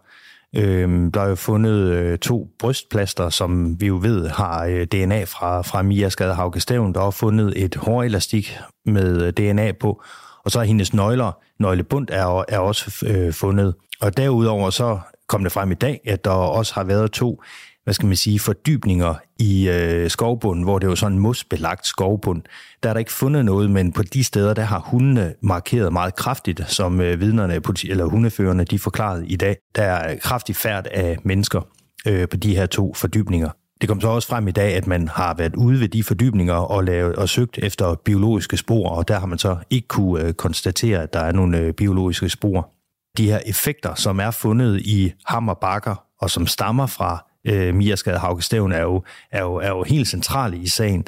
Øh, 0.55 1.11
der 1.13 1.21
er 1.21 1.29
jo 1.29 1.35
fundet 1.35 1.79
øh, 1.91 2.17
to 2.17 2.47
brystplaster, 2.59 3.29
som 3.29 3.81
vi 3.81 3.87
jo 3.87 3.99
ved 4.01 4.27
har 4.27 4.65
øh, 4.65 4.85
DNA 4.85 5.23
fra, 5.23 5.61
fra 5.61 5.81
Mia 5.81 6.09
Skadehauke 6.09 6.59
Stævn. 6.59 6.93
Der 6.93 7.07
er 7.07 7.11
fundet 7.11 7.63
et 7.63 7.75
hårelastik 7.75 8.57
med 8.85 9.21
øh, 9.21 9.33
DNA 9.33 9.71
på, 9.71 10.03
og 10.43 10.51
så 10.51 10.59
er 10.59 10.63
hendes 10.63 10.93
nøgler, 10.93 11.31
nøglebund 11.59 12.07
er, 12.11 12.43
er 12.47 12.59
også 12.59 13.05
øh, 13.07 13.33
fundet. 13.33 13.75
Og 14.01 14.17
derudover 14.17 14.69
så 14.69 14.99
kom 15.27 15.43
det 15.43 15.51
frem 15.51 15.71
i 15.71 15.75
dag, 15.75 15.99
at 16.07 16.25
der 16.25 16.31
også 16.31 16.73
har 16.73 16.83
været 16.83 17.11
to 17.11 17.41
hvad 17.83 17.93
skal 17.93 18.07
man 18.07 18.15
sige, 18.15 18.39
fordybninger 18.39 19.15
i 19.39 19.69
øh, 19.69 20.09
skovbunden, 20.09 20.63
hvor 20.63 20.79
det 20.79 20.87
er 20.87 20.91
jo 20.91 20.95
sådan 20.95 21.17
en 21.17 21.19
mosbelagt 21.19 21.87
skovbund. 21.87 22.41
Der 22.83 22.89
er 22.89 22.93
der 22.93 22.99
ikke 22.99 23.11
fundet 23.11 23.45
noget, 23.45 23.71
men 23.71 23.91
på 23.91 24.03
de 24.03 24.23
steder, 24.23 24.53
der 24.53 24.63
har 24.63 24.79
hundene 24.79 25.33
markeret 25.41 25.93
meget 25.93 26.15
kraftigt, 26.15 26.61
som 26.67 27.01
øh, 27.01 27.19
vidnerne, 27.19 27.61
eller 27.89 28.05
hundeførerne, 28.05 28.63
de 28.63 28.79
forklarede 28.79 29.27
i 29.27 29.35
dag. 29.35 29.57
Der 29.75 29.83
er 29.83 30.15
kraftig 30.19 30.55
færd 30.55 30.87
af 30.91 31.17
mennesker 31.23 31.61
øh, 32.07 32.27
på 32.29 32.37
de 32.37 32.55
her 32.55 32.65
to 32.65 32.93
fordybninger. 32.93 33.49
Det 33.81 33.89
kom 33.89 34.01
så 34.01 34.07
også 34.07 34.27
frem 34.27 34.47
i 34.47 34.51
dag, 34.51 34.75
at 34.75 34.87
man 34.87 35.07
har 35.07 35.33
været 35.33 35.55
ude 35.55 35.79
ved 35.79 35.87
de 35.87 36.03
fordybninger 36.03 36.53
og, 36.53 36.83
lavet, 36.83 37.15
og 37.15 37.29
søgt 37.29 37.57
efter 37.57 37.95
biologiske 38.05 38.57
spor, 38.57 38.89
og 38.89 39.07
der 39.07 39.19
har 39.19 39.27
man 39.27 39.37
så 39.37 39.57
ikke 39.69 39.87
kunne 39.87 40.23
øh, 40.23 40.33
konstatere, 40.33 41.03
at 41.03 41.13
der 41.13 41.19
er 41.19 41.31
nogle 41.31 41.57
øh, 41.57 41.73
biologiske 41.73 42.29
spor. 42.29 42.69
De 43.17 43.25
her 43.31 43.39
effekter, 43.45 43.95
som 43.95 44.19
er 44.19 44.31
fundet 44.31 44.81
i 44.81 45.13
hammerbakker, 45.25 46.03
og 46.19 46.29
som 46.29 46.47
stammer 46.47 46.85
fra 46.85 47.30
øh, 47.47 47.75
Mia 47.75 47.95
Skade 47.95 48.17
Hauke 48.17 48.41
Stævn, 48.41 48.71
er 48.71 48.81
jo, 48.81 49.03
er, 49.31 49.41
jo, 49.41 49.55
er 49.55 49.69
jo 49.69 49.83
helt 49.83 50.07
centrale 50.07 50.57
i 50.57 50.67
sagen. 50.67 51.05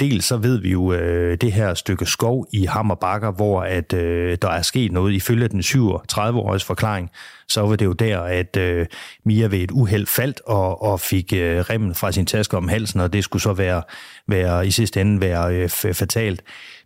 dels 0.00 0.24
så 0.24 0.36
ved 0.36 0.58
vi 0.58 0.70
jo 0.70 0.92
øh, 0.92 1.36
det 1.40 1.52
her 1.52 1.74
stykke 1.74 2.06
skov 2.06 2.46
i 2.52 2.64
Hammerbakker, 2.64 3.30
hvor 3.30 3.62
at, 3.62 3.92
øh, 3.92 4.38
der 4.42 4.48
er 4.48 4.62
sket 4.62 4.92
noget. 4.92 5.12
Ifølge 5.12 5.48
den 5.48 5.60
37-årige 5.60 6.64
forklaring, 6.64 7.10
så 7.48 7.60
var 7.60 7.76
det 7.76 7.84
jo 7.84 7.92
der, 7.92 8.20
at 8.20 8.56
øh, 8.56 8.86
Mia 9.24 9.46
ved 9.46 9.58
et 9.58 9.70
uheld 9.70 10.06
faldt 10.06 10.40
og, 10.46 10.82
og 10.82 11.00
fik 11.00 11.32
øh, 11.32 11.60
remmen 11.60 11.94
fra 11.94 12.12
sin 12.12 12.26
taske 12.26 12.56
om 12.56 12.68
halsen, 12.68 13.00
og 13.00 13.12
det 13.12 13.24
skulle 13.24 13.42
så 13.42 13.52
være, 13.52 13.82
være 14.28 14.66
i 14.66 14.70
sidste 14.70 15.00
ende 15.00 15.20
være 15.20 15.54
øh, 15.54 15.68
fatalt. 15.94 16.42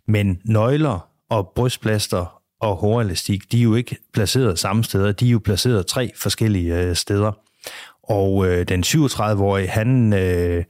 Men 0.07 0.39
nøgler 0.45 1.07
og 1.29 1.51
brystplaster 1.55 2.41
og 2.61 2.75
hårelastik, 2.75 3.51
de 3.51 3.59
er 3.59 3.63
jo 3.63 3.75
ikke 3.75 3.97
placeret 4.13 4.59
samme 4.59 4.83
steder, 4.83 5.11
de 5.11 5.27
er 5.27 5.31
jo 5.31 5.39
placeret 5.39 5.87
tre 5.87 6.11
forskellige 6.15 6.81
øh, 6.81 6.95
steder. 6.95 7.31
Og 8.09 8.47
øh, 8.47 8.67
den 8.67 8.83
37-årige, 8.83 9.67
han 9.67 10.13
øh, 10.13 10.63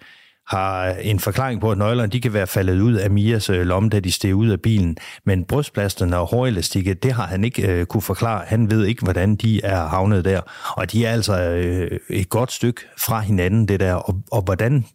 har 0.48 0.90
en 0.90 1.20
forklaring 1.20 1.62
på, 1.62 1.72
at 1.72 1.78
nøglerne 1.78 2.12
de 2.12 2.22
kan 2.22 2.34
være 2.34 2.48
faldet 2.48 2.82
ud 2.82 2.94
af 2.94 3.12
Mias 3.12 3.50
øh, 3.50 3.62
lomme, 3.62 3.90
da 3.90 4.00
de 4.00 4.12
steg 4.12 4.36
ud 4.36 4.50
af 4.50 4.62
bilen. 4.62 4.98
Men 5.24 5.46
brystplasterne 5.46 6.18
og 6.18 6.28
hårelastikket, 6.28 7.04
det 7.04 7.12
har 7.12 7.28
han 7.28 7.44
ikke 7.44 7.68
øh, 7.68 7.86
kunne 7.86 8.02
forklare. 8.02 8.44
Han 8.48 8.70
ved 8.70 8.86
ikke, 8.86 9.04
hvordan 9.04 9.36
de 9.36 9.62
er 9.64 9.88
havnet 9.88 10.26
der. 10.26 10.42
Og 10.78 10.92
de 10.92 11.06
er 11.06 11.12
altså 11.12 11.42
øh, 11.42 12.00
et 12.10 12.30
godt 12.30 12.52
stykke 12.52 12.82
fra 12.98 13.20
hinanden, 13.20 13.68
det 13.68 13.80
der. 13.80 13.94
Og, 13.94 14.22
og 14.32 14.42
hvordan 14.42 14.86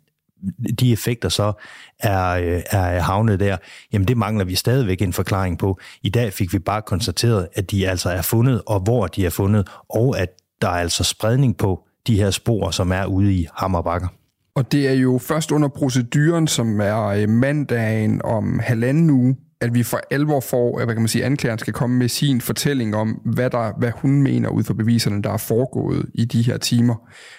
de 0.80 0.92
effekter 0.92 1.28
så 1.28 1.52
er, 1.99 2.30
øh, 2.30 2.62
er 2.70 3.00
havnet 3.00 3.40
der, 3.40 3.56
jamen 3.92 4.09
det 4.09 4.16
mangler 4.16 4.44
vi 4.44 4.54
stadigvæk 4.54 5.02
en 5.02 5.12
forklaring 5.12 5.59
på. 5.59 5.78
I 6.02 6.09
dag 6.09 6.32
fik 6.32 6.52
vi 6.52 6.59
bare 6.59 6.82
konstateret, 6.82 7.49
at 7.54 7.70
de 7.70 7.88
altså 7.88 8.11
er 8.11 8.23
fundet, 8.23 8.62
og 8.66 8.80
hvor 8.80 9.06
de 9.06 9.26
er 9.26 9.30
fundet, 9.30 9.68
og 9.88 10.18
at 10.18 10.28
der 10.62 10.68
er 10.68 10.73
altså 10.73 11.04
spredning 11.04 11.56
på 11.56 11.85
de 12.11 12.17
her 12.17 12.31
spor, 12.31 12.71
som 12.71 12.93
er 12.93 13.05
ude 13.07 13.35
i 13.35 13.47
Hammerbakker. 13.57 14.09
Og 14.55 14.73
det 14.73 14.88
er 14.88 14.93
jo 14.93 15.19
først 15.19 15.52
under 15.52 15.69
proceduren, 15.69 16.47
som 16.47 16.81
er 16.81 17.05
øh, 17.05 17.29
mandagen 17.29 18.21
om 18.25 18.59
halvanden 18.59 19.11
uge, 19.11 19.37
at 19.61 19.75
vi 19.75 19.83
for 19.83 20.00
alvor 20.11 20.40
får, 20.40 20.81
øh, 20.81 20.85
hvad 20.85 20.95
kan 20.95 21.02
man 21.02 21.09
sige, 21.09 21.25
anklageren 21.25 21.59
skal 21.59 21.73
komme 21.73 21.97
med 21.97 22.09
sin 22.09 22.40
fortælling 22.40 22.97
om, 22.97 23.09
hvad, 23.09 23.50
der, 23.50 23.79
hvad 23.79 23.90
hun 23.95 24.23
mener 24.23 24.49
ud 24.49 24.64
fra 24.64 24.75
beviserne, 24.75 25.23
der 25.23 25.31
er 25.31 25.37
foregået 25.37 26.07
i 26.14 26.25
de 26.25 26.43
her 26.43 26.57
timer. 26.57 26.95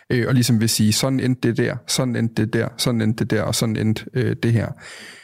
Øh, 0.10 0.26
og 0.28 0.34
ligesom 0.34 0.62
vil 0.62 0.70
sige, 0.70 0.94
sådan 0.94 1.20
endte 1.20 1.48
det 1.48 1.58
der, 1.58 1.76
sådan 1.88 2.16
endte 2.16 2.46
det 2.46 2.54
der, 2.54 2.68
sådan 2.78 3.02
endte 3.02 3.24
det 3.24 3.32
der, 3.32 3.42
og 3.42 3.56
sådan 3.56 3.76
endte 3.76 4.06
øh, 4.14 4.36
det 4.44 4.54
her. 4.54 4.68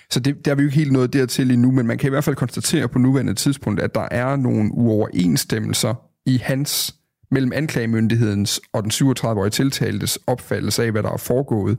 Så 0.10 0.20
det, 0.20 0.46
der 0.46 0.52
er 0.52 0.56
vi 0.56 0.62
jo 0.62 0.68
ikke 0.68 0.80
helt 0.80 0.92
nået 0.92 1.14
dertil 1.14 1.52
endnu, 1.52 1.72
men 1.72 1.88
man 1.88 1.98
kan 1.98 2.08
i 2.08 2.10
hvert 2.10 2.24
fald 2.24 2.36
konstatere 2.36 2.88
på 2.88 3.00
nuværende 3.00 3.34
tidspunkt, 3.34 3.80
at 3.80 3.96
der 3.96 4.08
er 4.12 4.36
nogle 4.36 4.70
uoverensstemmelser 4.74 5.94
i 6.26 6.38
hans 6.38 6.96
mellem 7.32 7.52
anklagemyndighedens 7.56 8.62
og 8.74 8.84
den 8.84 8.92
37-årige 8.92 9.50
tiltaltes 9.50 10.20
opfattelse 10.28 10.84
af, 10.84 10.92
hvad 10.92 11.04
der 11.04 11.12
er 11.12 11.18
foregået 11.18 11.78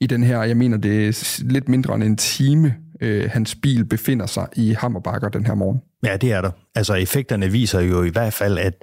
i 0.00 0.06
den 0.06 0.22
her, 0.22 0.42
jeg 0.42 0.56
mener, 0.56 0.76
det 0.76 1.08
er 1.08 1.42
lidt 1.44 1.68
mindre 1.68 1.94
end 1.94 2.02
en 2.02 2.16
time, 2.16 2.74
øh, 3.00 3.30
hans 3.30 3.54
bil 3.54 3.84
befinder 3.84 4.26
sig 4.26 4.46
i 4.56 4.72
Hammerbakker 4.72 5.28
den 5.28 5.46
her 5.46 5.54
morgen. 5.54 5.80
Ja, 6.04 6.16
det 6.16 6.32
er 6.32 6.40
der. 6.40 6.50
Altså 6.74 6.94
effekterne 6.94 7.52
viser 7.52 7.80
jo 7.80 8.02
i 8.02 8.08
hvert 8.08 8.32
fald, 8.32 8.58
at 8.58 8.74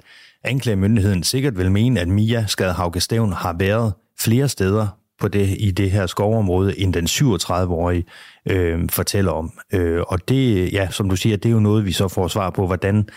anklagemyndigheden 0.44 1.22
sikkert 1.22 1.58
vil 1.58 1.70
mene, 1.70 2.00
at 2.00 2.08
Mia 2.08 2.46
Skadhauke 2.46 3.00
Stævn 3.00 3.32
har 3.32 3.56
været 3.58 3.92
flere 4.20 4.48
steder 4.48 4.86
på 5.20 5.28
det, 5.28 5.56
i 5.58 5.70
det 5.70 5.90
her 5.90 6.06
skovområde, 6.06 6.78
end 6.78 6.94
den 6.94 7.04
37-årige 7.04 8.04
øh, 8.46 8.88
fortæller 8.88 9.32
om. 9.32 9.52
Øh, 9.72 10.00
og 10.06 10.28
det, 10.28 10.72
ja, 10.72 10.88
som 10.90 11.08
du 11.08 11.16
siger, 11.16 11.36
det 11.36 11.48
er 11.48 11.52
jo 11.52 11.60
noget, 11.60 11.84
vi 11.84 11.92
så 11.92 12.08
får 12.08 12.28
svar 12.28 12.50
på, 12.50 12.66
hvordan 12.66 13.08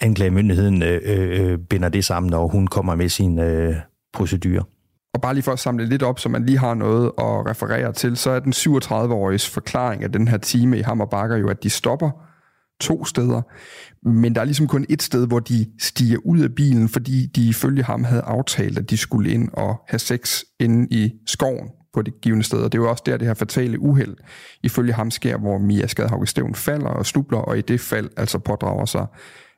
anklagemyndigheden 0.00 0.82
øh, 0.82 1.00
øh, 1.04 1.52
øh, 1.52 1.58
binder 1.58 1.88
det 1.88 2.04
sammen, 2.04 2.30
når 2.30 2.48
hun 2.48 2.66
kommer 2.66 2.94
med 2.94 3.08
sin 3.08 3.38
øh, 3.38 3.74
procedure. 4.12 4.64
Og 5.14 5.20
bare 5.20 5.34
lige 5.34 5.42
for 5.42 5.52
at 5.52 5.58
samle 5.58 5.86
lidt 5.86 6.02
op, 6.02 6.18
så 6.18 6.28
man 6.28 6.46
lige 6.46 6.58
har 6.58 6.74
noget 6.74 7.06
at 7.06 7.50
referere 7.50 7.92
til, 7.92 8.16
så 8.16 8.30
er 8.30 8.40
den 8.40 8.52
37-åriges 8.52 9.50
forklaring 9.50 10.02
af 10.02 10.12
den 10.12 10.28
her 10.28 10.38
time 10.38 10.78
i 10.78 10.82
Hammerbakker 10.82 11.36
jo, 11.36 11.48
at 11.48 11.62
de 11.62 11.70
stopper 11.70 12.10
to 12.80 13.04
steder, 13.04 13.42
men 14.08 14.34
der 14.34 14.40
er 14.40 14.44
ligesom 14.44 14.66
kun 14.66 14.86
et 14.88 15.02
sted, 15.02 15.26
hvor 15.26 15.40
de 15.40 15.66
stiger 15.80 16.18
ud 16.24 16.40
af 16.40 16.54
bilen, 16.54 16.88
fordi 16.88 17.26
de 17.26 17.48
ifølge 17.48 17.82
ham 17.82 18.04
havde 18.04 18.22
aftalt, 18.22 18.78
at 18.78 18.90
de 18.90 18.96
skulle 18.96 19.30
ind 19.30 19.48
og 19.52 19.84
have 19.88 19.98
sex 19.98 20.42
inde 20.60 20.88
i 20.90 21.12
skoven 21.26 21.68
på 21.94 22.02
det 22.02 22.20
givende 22.22 22.44
sted. 22.44 22.58
Og 22.58 22.72
det 22.72 22.78
er 22.78 22.82
jo 22.82 22.90
også 22.90 23.02
der, 23.06 23.16
det 23.16 23.26
her 23.26 23.34
fatale 23.34 23.80
uheld 23.80 24.16
ifølge 24.62 24.92
ham 24.92 25.10
sker, 25.10 25.38
hvor 25.38 25.58
Mia 25.58 25.86
Skadhauke 25.86 26.26
Stævn 26.26 26.54
falder 26.54 26.88
og 26.88 27.06
snubler, 27.06 27.38
og 27.38 27.58
i 27.58 27.60
det 27.60 27.80
fald 27.80 28.10
altså 28.16 28.38
pådrager 28.38 28.84
sig 28.84 29.06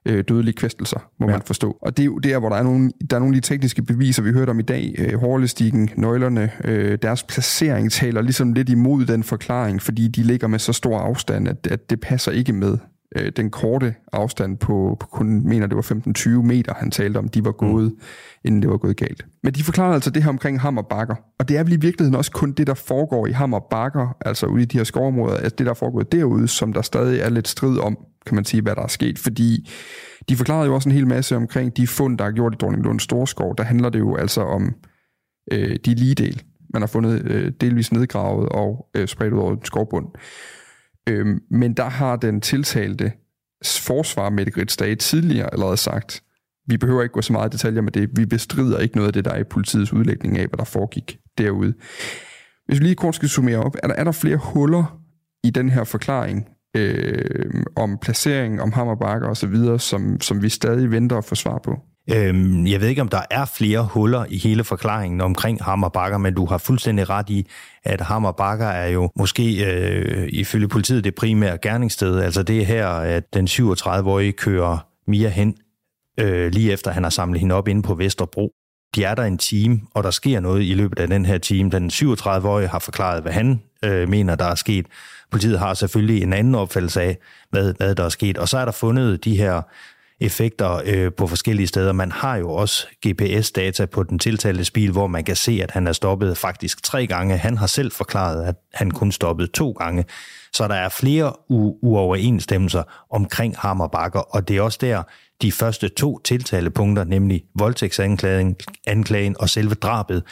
øh, 0.06 0.24
dødelige 0.28 0.54
kvæstelser, 0.54 1.10
må 1.20 1.26
ja. 1.26 1.32
man 1.32 1.42
forstå. 1.46 1.76
Og 1.82 1.96
det 1.96 2.02
er 2.02 2.06
jo 2.06 2.18
der, 2.18 2.38
hvor 2.38 2.48
der 2.48 2.56
er 2.56 2.62
nogle, 2.62 2.90
der 3.10 3.16
er 3.16 3.20
nogle 3.20 3.36
af 3.36 3.42
de 3.42 3.48
tekniske 3.48 3.82
beviser, 3.82 4.22
vi 4.22 4.32
hørte 4.32 4.50
om 4.50 4.58
i 4.58 4.62
dag. 4.62 4.94
Øh, 4.98 5.20
hårlestikken, 5.20 5.90
nøglerne, 5.96 6.50
øh, 6.64 6.98
deres 7.02 7.22
placering 7.22 7.92
taler 7.92 8.22
ligesom 8.22 8.52
lidt 8.52 8.68
imod 8.68 9.06
den 9.06 9.22
forklaring, 9.22 9.82
fordi 9.82 10.08
de 10.08 10.22
ligger 10.22 10.48
med 10.48 10.58
så 10.58 10.72
stor 10.72 10.98
afstand, 10.98 11.48
at, 11.48 11.66
at 11.70 11.90
det 11.90 12.00
passer 12.00 12.32
ikke 12.32 12.52
med 12.52 12.78
øh, 13.16 13.32
den 13.36 13.50
korte 13.50 13.94
afstand 14.12 14.58
på, 14.58 14.96
på 15.00 15.06
kun, 15.06 15.48
mener 15.48 15.66
det 15.66 15.76
var 15.76 15.92
15-20 16.18 16.28
meter, 16.28 16.74
han 16.74 16.90
talte 16.90 17.18
om, 17.18 17.28
de 17.28 17.44
var 17.44 17.52
gået, 17.52 17.84
mm. 17.84 18.00
inden 18.44 18.62
det 18.62 18.70
var 18.70 18.76
gået 18.76 18.96
galt. 18.96 19.26
Men 19.42 19.54
de 19.54 19.62
forklarede 19.62 19.94
altså 19.94 20.10
det 20.10 20.22
her 20.22 20.30
omkring 20.30 20.60
hammer 20.60 20.82
bakker, 20.82 21.14
og 21.38 21.48
det 21.48 21.56
er 21.56 21.62
vel 21.62 21.72
i 21.72 21.76
virkeligheden 21.76 22.14
også 22.14 22.32
kun 22.32 22.52
det, 22.52 22.66
der 22.66 22.74
foregår 22.74 23.26
i 23.26 23.32
hammer 23.32 23.60
bakker, 23.70 24.16
altså 24.20 24.46
ude 24.46 24.62
i 24.62 24.64
de 24.64 24.76
her 24.76 24.84
skovområder, 24.84 25.36
altså 25.36 25.56
det, 25.58 25.66
der 25.66 25.74
foregår 25.74 26.02
derude, 26.02 26.48
som 26.48 26.72
der 26.72 26.82
stadig 26.82 27.20
er 27.20 27.30
lidt 27.30 27.48
strid 27.48 27.78
om, 27.78 27.98
kan 28.26 28.34
man 28.34 28.44
sige, 28.44 28.62
hvad 28.62 28.74
der 28.74 28.82
er 28.82 28.86
sket, 28.86 29.18
fordi 29.18 29.70
de 30.28 30.36
forklarede 30.36 30.66
jo 30.66 30.74
også 30.74 30.88
en 30.88 30.94
hel 30.94 31.06
masse 31.06 31.36
omkring 31.36 31.76
de 31.76 31.86
fund, 31.86 32.18
der 32.18 32.24
er 32.24 32.30
gjort 32.30 32.54
i 32.54 32.56
Dronninglund 32.56 33.00
Storskov. 33.00 33.54
Der 33.58 33.64
handler 33.64 33.88
det 33.88 33.98
jo 33.98 34.16
altså 34.16 34.40
om 34.40 34.74
øh, 35.52 35.76
de 35.84 35.94
lige 35.94 36.14
del, 36.14 36.42
man 36.72 36.82
har 36.82 36.86
fundet 36.86 37.22
øh, 37.24 37.52
delvis 37.60 37.92
nedgravet 37.92 38.48
og 38.48 38.88
øh, 38.96 39.08
spredt 39.08 39.32
ud 39.32 39.38
over 39.38 39.52
en 39.52 39.64
skovbund. 39.64 40.06
Øh, 41.08 41.26
men 41.50 41.74
der 41.74 41.88
har 41.88 42.16
den 42.16 42.40
tiltalte 42.40 43.12
forsvar, 43.64 44.30
Mette 44.30 44.52
Gritsdage, 44.52 44.94
tidligere 44.94 45.52
allerede 45.52 45.76
sagt, 45.76 46.22
vi 46.66 46.76
behøver 46.76 47.02
ikke 47.02 47.12
gå 47.12 47.22
så 47.22 47.32
meget 47.32 47.54
i 47.54 47.56
detaljer 47.56 47.80
med 47.80 47.92
det. 47.92 48.10
Vi 48.16 48.26
bestrider 48.26 48.78
ikke 48.78 48.96
noget 48.96 49.06
af 49.06 49.12
det, 49.12 49.24
der 49.24 49.30
er 49.30 49.38
i 49.38 49.44
politiets 49.44 49.92
udlægning 49.92 50.38
af, 50.38 50.46
hvad 50.46 50.58
der 50.58 50.64
foregik 50.64 51.18
derude. 51.38 51.74
Hvis 52.66 52.80
vi 52.80 52.84
lige 52.84 52.94
kort 52.94 53.14
skal 53.14 53.28
summere 53.28 53.58
op, 53.58 53.76
er 53.82 53.88
der, 53.88 53.94
er 53.94 54.04
der 54.04 54.12
flere 54.12 54.36
huller 54.36 55.00
i 55.44 55.50
den 55.50 55.70
her 55.70 55.84
forklaring, 55.84 56.48
øh, 56.76 57.62
om 57.76 57.98
placering, 58.02 58.62
om 58.62 58.72
hammerbakker 58.72 59.28
osv., 59.28 59.78
som, 59.78 60.20
som 60.20 60.42
vi 60.42 60.48
stadig 60.48 60.90
venter 60.90 61.18
at 61.18 61.24
få 61.24 61.34
svar 61.34 61.58
på? 61.58 61.80
Øhm, 62.10 62.66
jeg 62.66 62.80
ved 62.80 62.88
ikke, 62.88 63.00
om 63.00 63.08
der 63.08 63.20
er 63.30 63.44
flere 63.44 63.84
huller 63.84 64.24
i 64.28 64.38
hele 64.38 64.64
forklaringen 64.64 65.20
omkring 65.20 65.64
hammerbakker, 65.64 66.18
men 66.18 66.34
du 66.34 66.46
har 66.46 66.58
fuldstændig 66.58 67.10
ret 67.10 67.30
i, 67.30 67.46
at 67.84 68.00
hammerbakker 68.00 68.66
er 68.66 68.88
jo 68.88 69.10
måske 69.16 69.64
øh, 69.64 70.28
ifølge 70.32 70.68
politiet 70.68 71.04
det 71.04 71.14
primære 71.14 71.58
gerningssted. 71.58 72.20
Altså 72.20 72.42
det 72.42 72.60
er 72.60 72.64
her, 72.64 72.88
at 72.88 73.34
den 73.34 73.46
37-årige 73.46 74.32
kører 74.32 74.78
Mia 75.06 75.28
hen, 75.28 75.56
øh, 76.20 76.52
lige 76.52 76.72
efter 76.72 76.90
han 76.90 77.02
har 77.02 77.10
samlet 77.10 77.40
hende 77.40 77.54
op 77.54 77.68
inde 77.68 77.82
på 77.82 77.94
Vesterbro. 77.94 78.52
De 78.94 79.04
er 79.04 79.14
der 79.14 79.22
en 79.22 79.38
time, 79.38 79.80
og 79.94 80.04
der 80.04 80.10
sker 80.10 80.40
noget 80.40 80.62
i 80.62 80.74
løbet 80.74 80.98
af 80.98 81.08
den 81.08 81.26
her 81.26 81.38
time. 81.38 81.70
Den 81.70 81.90
37-årige 81.90 82.68
har 82.68 82.78
forklaret, 82.78 83.22
hvad 83.22 83.32
han 83.32 83.62
øh, 83.84 84.08
mener, 84.08 84.34
der 84.34 84.44
er 84.44 84.54
sket. 84.54 84.86
Politiet 85.30 85.58
har 85.58 85.74
selvfølgelig 85.74 86.22
en 86.22 86.32
anden 86.32 86.54
opfattelse 86.54 87.02
af, 87.02 87.18
hvad, 87.50 87.74
hvad 87.76 87.94
der 87.94 88.04
er 88.04 88.08
sket. 88.08 88.38
Og 88.38 88.48
så 88.48 88.58
er 88.58 88.64
der 88.64 88.72
fundet 88.72 89.24
de 89.24 89.36
her 89.36 89.62
effekter 90.20 90.80
øh, 90.84 91.12
på 91.12 91.26
forskellige 91.26 91.66
steder. 91.66 91.92
Man 91.92 92.12
har 92.12 92.36
jo 92.36 92.52
også 92.52 92.86
GPS-data 93.06 93.84
på 93.86 94.02
den 94.02 94.18
tiltalte 94.18 94.72
bil, 94.72 94.90
hvor 94.90 95.06
man 95.06 95.24
kan 95.24 95.36
se, 95.36 95.60
at 95.62 95.70
han 95.70 95.86
er 95.86 95.92
stoppet 95.92 96.38
faktisk 96.38 96.82
tre 96.82 97.06
gange. 97.06 97.36
Han 97.36 97.56
har 97.56 97.66
selv 97.66 97.92
forklaret, 97.92 98.44
at 98.44 98.54
han 98.74 98.90
kun 98.90 99.12
stoppede 99.12 99.48
to 99.52 99.70
gange. 99.70 100.04
Så 100.52 100.68
der 100.68 100.74
er 100.74 100.88
flere 100.88 101.28
u- 101.30 101.78
uoverensstemmelser 101.82 102.82
omkring 103.10 103.56
Hammerbakker, 103.58 104.20
og 104.20 104.48
det 104.48 104.56
er 104.56 104.62
også 104.62 104.78
der, 104.80 105.02
de 105.42 105.52
første 105.52 105.88
to 105.88 106.18
tiltalepunkter, 106.18 107.04
nemlig 107.04 107.44
voldtægtsanklagen 107.54 108.56
anklagen 108.86 109.36
og 109.38 109.48
selve 109.48 109.74
drabet, 109.74 110.22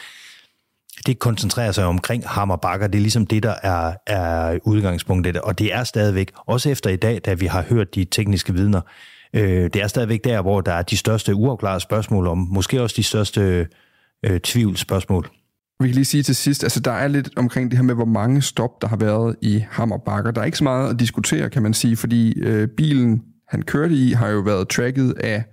det 1.07 1.19
koncentrerer 1.19 1.73
sig 1.73 1.85
omkring 1.85 2.29
hammerbakker. 2.29 2.87
Det 2.87 2.99
er 2.99 3.03
ligesom 3.03 3.27
det, 3.27 3.43
der 3.43 3.55
er, 3.63 3.95
er 4.07 4.59
udgangspunktet. 4.65 5.37
Og 5.37 5.59
det 5.59 5.75
er 5.75 5.85
stadigvæk, 5.85 6.33
også 6.47 6.71
efter 6.71 6.91
i 6.91 6.97
dag, 6.97 7.21
da 7.25 7.35
vi 7.35 7.47
har 7.47 7.63
hørt 7.63 7.95
de 7.95 8.05
tekniske 8.05 8.55
vidner, 8.55 8.81
øh, 9.35 9.71
det 9.73 9.77
er 9.77 9.87
stadigvæk 9.87 10.25
der, 10.25 10.43
hvor 10.43 10.61
der 10.61 10.73
er 10.73 10.83
de 10.83 10.97
største 10.97 11.35
uafklarede 11.35 11.81
spørgsmål 11.81 12.27
om, 12.27 12.39
måske 12.39 12.83
også 12.83 12.95
de 12.97 13.03
største 13.03 13.69
øh, 14.25 14.41
tvivlsspørgsmål. 14.41 15.31
Vi 15.81 15.89
kan 15.89 15.95
lige 15.95 16.05
sige 16.05 16.23
til 16.23 16.37
sidst, 16.37 16.63
altså 16.63 16.81
der 16.81 16.93
er 16.93 17.09
lidt 17.09 17.31
omkring 17.37 17.71
det 17.71 17.79
her 17.79 17.85
med, 17.85 17.95
hvor 17.95 18.05
mange 18.05 18.43
stop, 18.43 18.83
der 18.83 18.89
har 18.89 18.97
været 18.97 19.37
i 19.43 19.65
Hammerbakker. 19.71 20.31
Der 20.31 20.41
er 20.41 20.45
ikke 20.45 20.59
så 20.59 20.65
meget 20.65 20.91
at 20.91 21.01
diskutere, 21.01 21.51
kan 21.51 21.63
man 21.63 21.75
sige, 21.75 21.97
fordi 21.97 22.39
øh, 22.41 22.69
bilen, 22.69 23.23
han 23.49 23.63
kørte 23.63 23.95
i, 23.95 24.13
har 24.13 24.29
jo 24.29 24.41
været 24.41 24.69
tracket 24.69 25.15
af 25.21 25.45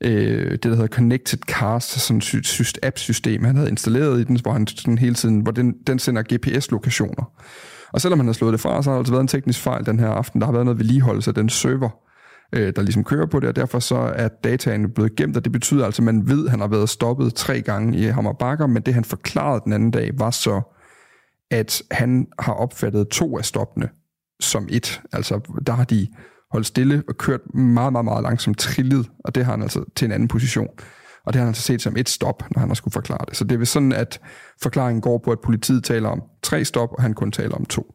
øh, 0.00 0.50
det, 0.50 0.62
der 0.62 0.70
hedder 0.70 0.86
Connected 0.86 1.38
Cars, 1.38 1.84
sådan 1.84 2.18
et 2.42 2.78
app-system, 2.82 3.44
han 3.44 3.56
havde 3.56 3.70
installeret 3.70 4.20
i 4.20 4.24
den, 4.24 4.40
hvor 4.42 4.52
han 4.52 4.66
sådan 4.66 4.98
hele 4.98 5.14
tiden, 5.14 5.40
hvor 5.40 5.52
den, 5.52 5.74
den 5.86 5.98
sender 5.98 6.22
GPS-lokationer. 6.22 7.32
Og 7.92 8.00
selvom 8.00 8.18
han 8.18 8.26
har 8.26 8.32
slået 8.32 8.52
det 8.52 8.60
fra, 8.60 8.82
så 8.82 8.90
har 8.90 8.94
der 8.94 8.98
altså 8.98 9.12
været 9.12 9.22
en 9.22 9.28
teknisk 9.28 9.60
fejl 9.60 9.86
den 9.86 9.98
her 9.98 10.08
aften. 10.08 10.40
Der 10.40 10.46
har 10.46 10.52
været 10.52 10.64
noget 10.64 10.78
vedligeholdelse 10.78 11.30
af 11.30 11.34
den 11.34 11.48
server, 11.48 12.03
øh, 12.54 12.72
der 12.76 12.82
ligesom 12.82 13.04
kører 13.04 13.26
på 13.26 13.40
det, 13.40 13.48
og 13.48 13.56
derfor 13.56 13.78
så 13.78 13.96
er 13.96 14.28
dataen 14.28 14.90
blevet 14.90 15.16
gemt, 15.16 15.36
og 15.36 15.44
det 15.44 15.52
betyder 15.52 15.84
altså, 15.84 16.02
at 16.02 16.04
man 16.04 16.28
ved, 16.28 16.44
at 16.44 16.50
han 16.50 16.60
har 16.60 16.68
været 16.68 16.88
stoppet 16.88 17.34
tre 17.34 17.60
gange 17.60 17.98
i 17.98 18.02
Hammer 18.04 18.32
Bakker, 18.32 18.66
men 18.66 18.82
det 18.82 18.94
han 18.94 19.04
forklarede 19.04 19.60
den 19.64 19.72
anden 19.72 19.90
dag, 19.90 20.10
var 20.18 20.30
så, 20.30 20.62
at 21.50 21.82
han 21.90 22.26
har 22.38 22.52
opfattet 22.52 23.08
to 23.08 23.38
af 23.38 23.44
stoppene 23.44 23.88
som 24.40 24.68
et. 24.70 25.02
Altså, 25.12 25.40
der 25.66 25.72
har 25.72 25.84
de 25.84 26.08
holdt 26.50 26.66
stille 26.66 27.02
og 27.08 27.16
kørt 27.16 27.54
meget, 27.54 27.92
meget, 27.92 28.04
meget 28.04 28.22
langsomt 28.22 28.58
trillet, 28.58 29.10
og 29.24 29.34
det 29.34 29.44
har 29.44 29.52
han 29.52 29.62
altså 29.62 29.84
til 29.96 30.06
en 30.06 30.12
anden 30.12 30.28
position. 30.28 30.68
Og 31.26 31.32
det 31.32 31.38
har 31.38 31.44
han 31.44 31.48
altså 31.48 31.62
set 31.62 31.82
som 31.82 31.96
et 31.96 32.08
stop, 32.08 32.42
når 32.50 32.60
han 32.60 32.68
har 32.68 32.74
skulle 32.74 32.92
forklare 32.92 33.24
det. 33.28 33.36
Så 33.36 33.44
det 33.44 33.60
er 33.60 33.64
sådan, 33.64 33.92
at 33.92 34.20
forklaringen 34.62 35.00
går 35.00 35.18
på, 35.18 35.32
at 35.32 35.40
politiet 35.44 35.84
taler 35.84 36.08
om 36.08 36.22
tre 36.42 36.64
stop, 36.64 36.88
og 36.92 37.02
han 37.02 37.14
kun 37.14 37.32
taler 37.32 37.54
om 37.54 37.64
to. 37.64 37.94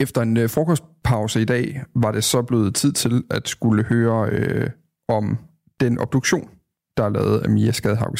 Efter 0.00 0.22
en 0.22 0.36
øh, 0.36 0.50
frokostpause 0.50 1.40
i 1.40 1.44
dag, 1.44 1.82
var 1.94 2.12
det 2.12 2.24
så 2.24 2.42
blevet 2.42 2.74
tid 2.74 2.92
til 2.92 3.24
at 3.30 3.48
skulle 3.48 3.84
høre 3.84 4.28
øh, 4.32 4.70
om 5.08 5.38
den 5.80 5.98
obduktion, 5.98 6.48
der 6.96 7.04
er 7.04 7.08
lavet 7.08 7.40
af 7.40 7.50
Mia 7.50 7.72
Skadhauke 7.72 8.18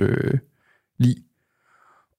øh, 0.00 0.38
lig. 0.98 1.16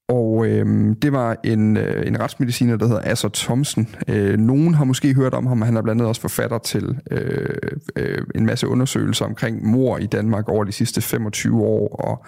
Og 0.10 0.48
øh, 0.48 0.96
det 1.02 1.12
var 1.12 1.38
en, 1.44 1.78
øh, 1.78 2.08
en 2.08 2.20
retsmediciner, 2.20 2.78
der 2.78 2.88
hedder 2.88 3.02
Asser 3.12 3.30
Thomsen. 3.34 3.96
Øh, 4.08 4.38
nogen 4.38 4.74
har 4.74 4.84
måske 4.84 5.14
hørt 5.14 5.34
om 5.34 5.48
ham, 5.48 5.62
han 5.62 5.78
er 5.78 5.82
blandt 5.82 6.02
andet 6.02 6.10
også 6.10 6.22
forfatter 6.22 6.58
til 6.58 7.00
øh, 7.12 7.72
øh, 7.96 8.22
en 8.36 8.46
masse 8.46 8.68
undersøgelser 8.68 9.26
omkring 9.26 9.66
mor 9.66 9.98
i 9.98 10.06
Danmark 10.06 10.50
over 10.50 10.64
de 10.64 10.72
sidste 10.72 11.02
25 11.02 11.62
år, 11.62 11.96
og 11.96 12.26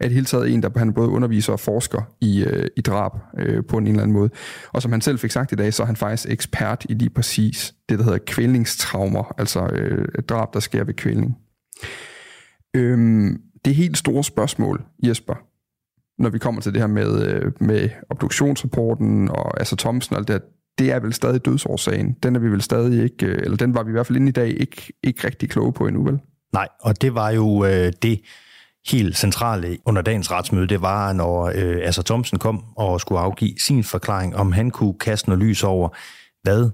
er 0.00 0.04
det 0.04 0.12
hele 0.12 0.26
taget 0.26 0.50
en, 0.50 0.62
der 0.62 0.78
han 0.78 0.92
både 0.92 1.08
underviser 1.08 1.52
og 1.52 1.60
forsker 1.60 2.02
i, 2.20 2.44
øh, 2.44 2.66
i 2.76 2.80
drab 2.80 3.12
øh, 3.38 3.64
på 3.64 3.78
en 3.78 3.86
eller 3.86 4.02
anden 4.02 4.16
måde. 4.16 4.30
Og 4.72 4.82
som 4.82 4.92
han 4.92 5.00
selv 5.00 5.18
fik 5.18 5.30
sagt 5.30 5.52
i 5.52 5.54
dag, 5.54 5.74
så 5.74 5.82
er 5.82 5.86
han 5.86 5.96
faktisk 5.96 6.28
ekspert 6.30 6.86
i 6.88 6.94
lige 6.94 7.10
præcis 7.10 7.74
det, 7.88 7.98
der 7.98 8.04
hedder 8.04 8.18
kvælningstraumer, 8.26 9.34
altså 9.38 9.66
øh, 9.66 10.08
drab, 10.28 10.54
der 10.54 10.60
sker 10.60 10.84
ved 10.84 10.94
kvælning. 10.94 11.38
Øhm, 12.74 13.40
det 13.64 13.74
helt 13.74 13.98
store 13.98 14.24
spørgsmål, 14.24 14.84
Jesper, 15.02 15.34
når 16.22 16.30
vi 16.30 16.38
kommer 16.38 16.60
til 16.60 16.72
det 16.72 16.80
her 16.80 16.88
med, 16.88 17.26
øh, 17.26 17.52
med 17.60 17.88
obduktionsrapporten 18.10 19.28
og 19.28 19.60
altså 19.60 19.76
Thomsen 19.76 20.14
og 20.14 20.18
alt 20.18 20.28
det 20.28 20.42
det 20.78 20.92
er 20.92 21.00
vel 21.00 21.12
stadig 21.12 21.44
dødsårsagen. 21.44 22.16
Den 22.22 22.36
er 22.36 22.40
vi 22.40 22.48
vel 22.48 22.62
stadig 22.62 23.04
ikke, 23.04 23.26
øh, 23.26 23.38
eller 23.42 23.56
den 23.56 23.74
var 23.74 23.82
vi 23.82 23.90
i 23.90 23.92
hvert 23.92 24.06
fald 24.06 24.16
inde 24.16 24.28
i 24.28 24.32
dag 24.32 24.60
ikke, 24.60 24.92
ikke 25.02 25.26
rigtig 25.26 25.50
kloge 25.50 25.72
på 25.72 25.86
endnu, 25.86 26.04
vel? 26.04 26.18
Nej, 26.52 26.68
og 26.80 27.02
det 27.02 27.14
var 27.14 27.30
jo 27.30 27.64
øh, 27.64 27.92
det 28.02 28.20
helt 28.90 29.16
centrale 29.16 29.78
under 29.84 30.02
dagens 30.02 30.30
retsmøde, 30.30 30.66
det 30.66 30.82
var, 30.82 31.12
når 31.12 31.52
øh, 31.54 31.78
Asser 31.82 32.02
Thomsen 32.02 32.38
kom 32.38 32.64
og 32.76 33.00
skulle 33.00 33.20
afgive 33.20 33.54
sin 33.58 33.84
forklaring, 33.84 34.36
om 34.36 34.52
han 34.52 34.70
kunne 34.70 34.94
kaste 34.94 35.28
noget 35.28 35.44
lys 35.44 35.64
over, 35.64 35.88
hvad 36.42 36.70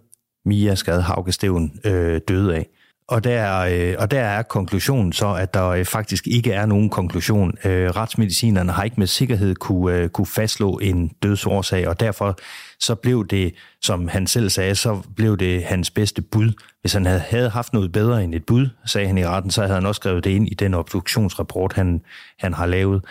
Mia 0.47 0.75
Skade 0.75 1.03
Haugesteven 1.03 1.81
øh, 1.85 2.21
døde 2.29 2.55
af. 2.55 2.69
Og 3.09 3.25
der, 3.25 3.59
øh, 3.59 3.95
og 3.99 4.11
der 4.11 4.21
er 4.21 4.43
konklusionen 4.43 5.13
så, 5.13 5.35
at 5.35 5.55
der 5.55 5.69
øh, 5.69 5.85
faktisk 5.85 6.27
ikke 6.27 6.53
er 6.53 6.67
nogen 6.67 6.91
konklusion. 6.91 7.53
Øh, 7.65 7.91
retsmedicinerne 7.91 8.73
har 8.73 8.85
ikke 8.85 9.01
med 9.01 9.07
sikkerhed 9.07 9.55
kunne, 9.55 9.97
øh, 9.97 10.09
kunne 10.09 10.27
fastslå 10.27 10.79
en 10.79 11.09
dødsårsag, 11.23 11.89
og 11.89 12.01
derfor 12.01 12.39
så 12.81 12.95
blev 12.95 13.27
det, 13.27 13.55
som 13.83 14.09
han 14.09 14.27
selv 14.27 14.51
sagde, 14.51 14.75
så 14.75 15.03
blev 15.17 15.37
det 15.37 15.65
hans 15.65 15.91
bedste 15.91 16.23
bud. 16.23 16.53
Hvis 16.81 16.93
han 16.93 17.07
havde, 17.07 17.21
havde 17.21 17.51
haft 17.51 17.73
noget 17.73 17.93
bedre 17.93 18.25
end 18.25 18.35
et 18.35 18.47
bud, 18.47 18.69
sagde 18.87 19.07
han 19.07 19.19
i 19.19 19.27
retten, 19.27 19.51
så 19.51 19.61
havde 19.61 19.75
han 19.75 19.87
også 19.87 19.99
skrevet 19.99 20.25
det 20.25 20.31
ind 20.31 20.49
i 20.49 20.55
den 20.55 20.75
obduktionsrapport, 20.75 21.73
han, 21.73 22.01
han 22.39 22.55
har 22.55 22.67
lavet. 22.67 23.05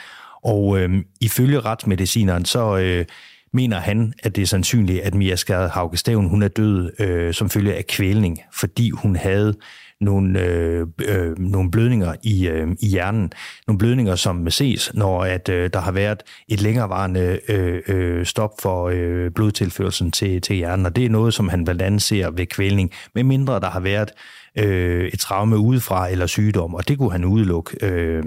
Og 0.44 0.80
øh, 0.80 1.04
ifølge 1.22 1.60
retsmedicineren, 1.60 2.46
så... 2.46 2.78
Øh, 2.78 3.06
mener 3.54 3.80
han, 3.80 4.14
at 4.24 4.36
det 4.36 4.42
er 4.42 4.46
sandsynligt, 4.46 5.02
at 5.02 5.16
Mia 5.16 5.36
Skade 5.36 5.70
Haugestaven, 5.70 6.30
hun 6.30 6.44
er 6.44 6.48
død 6.48 6.92
øh, 7.00 7.34
som 7.34 7.50
følge 7.50 7.74
af 7.74 7.88
kvælning, 7.88 8.40
fordi 8.54 8.90
hun 8.90 9.16
havde 9.16 9.54
nogle, 10.02 10.40
øh, 10.40 10.88
øh, 11.08 11.40
nogle 11.40 11.72
blødninger 11.72 12.16
i, 12.24 12.48
øh, 12.48 12.68
i 12.82 12.88
hjernen. 12.88 13.32
Nogle 13.68 13.78
blødninger, 13.78 14.16
som 14.16 14.50
ses, 14.50 14.92
når 14.94 15.24
at, 15.24 15.50
øh, 15.50 15.70
der 15.74 15.80
har 15.80 15.92
været 15.92 16.24
et 16.48 16.62
længerevarende 16.62 17.40
øh, 17.50 17.82
øh, 17.88 18.26
stop 18.26 18.52
for 18.62 18.90
øh, 18.94 19.32
blodtilførselen 19.32 20.12
til, 20.12 20.42
til 20.42 20.56
hjernen. 20.56 20.86
Og 20.86 20.96
det 20.96 21.06
er 21.06 21.10
noget, 21.10 21.34
som 21.34 21.50
han 21.50 21.64
blandt 21.64 21.82
andet 21.82 22.02
ser 22.02 22.32
ved 22.32 22.46
kvælning, 22.46 22.92
med 23.16 23.24
mindre 23.24 23.60
der 23.60 23.70
har 23.70 23.80
været 23.80 24.12
øh, 24.58 25.08
et 25.08 25.20
traume 25.20 25.58
udefra 25.58 26.10
eller 26.10 26.26
sygdom, 26.26 26.76
og 26.76 26.88
det 26.88 26.98
kunne 26.98 27.12
han 27.12 27.26
udelukke. 27.26 27.86
Øh, 27.86 28.24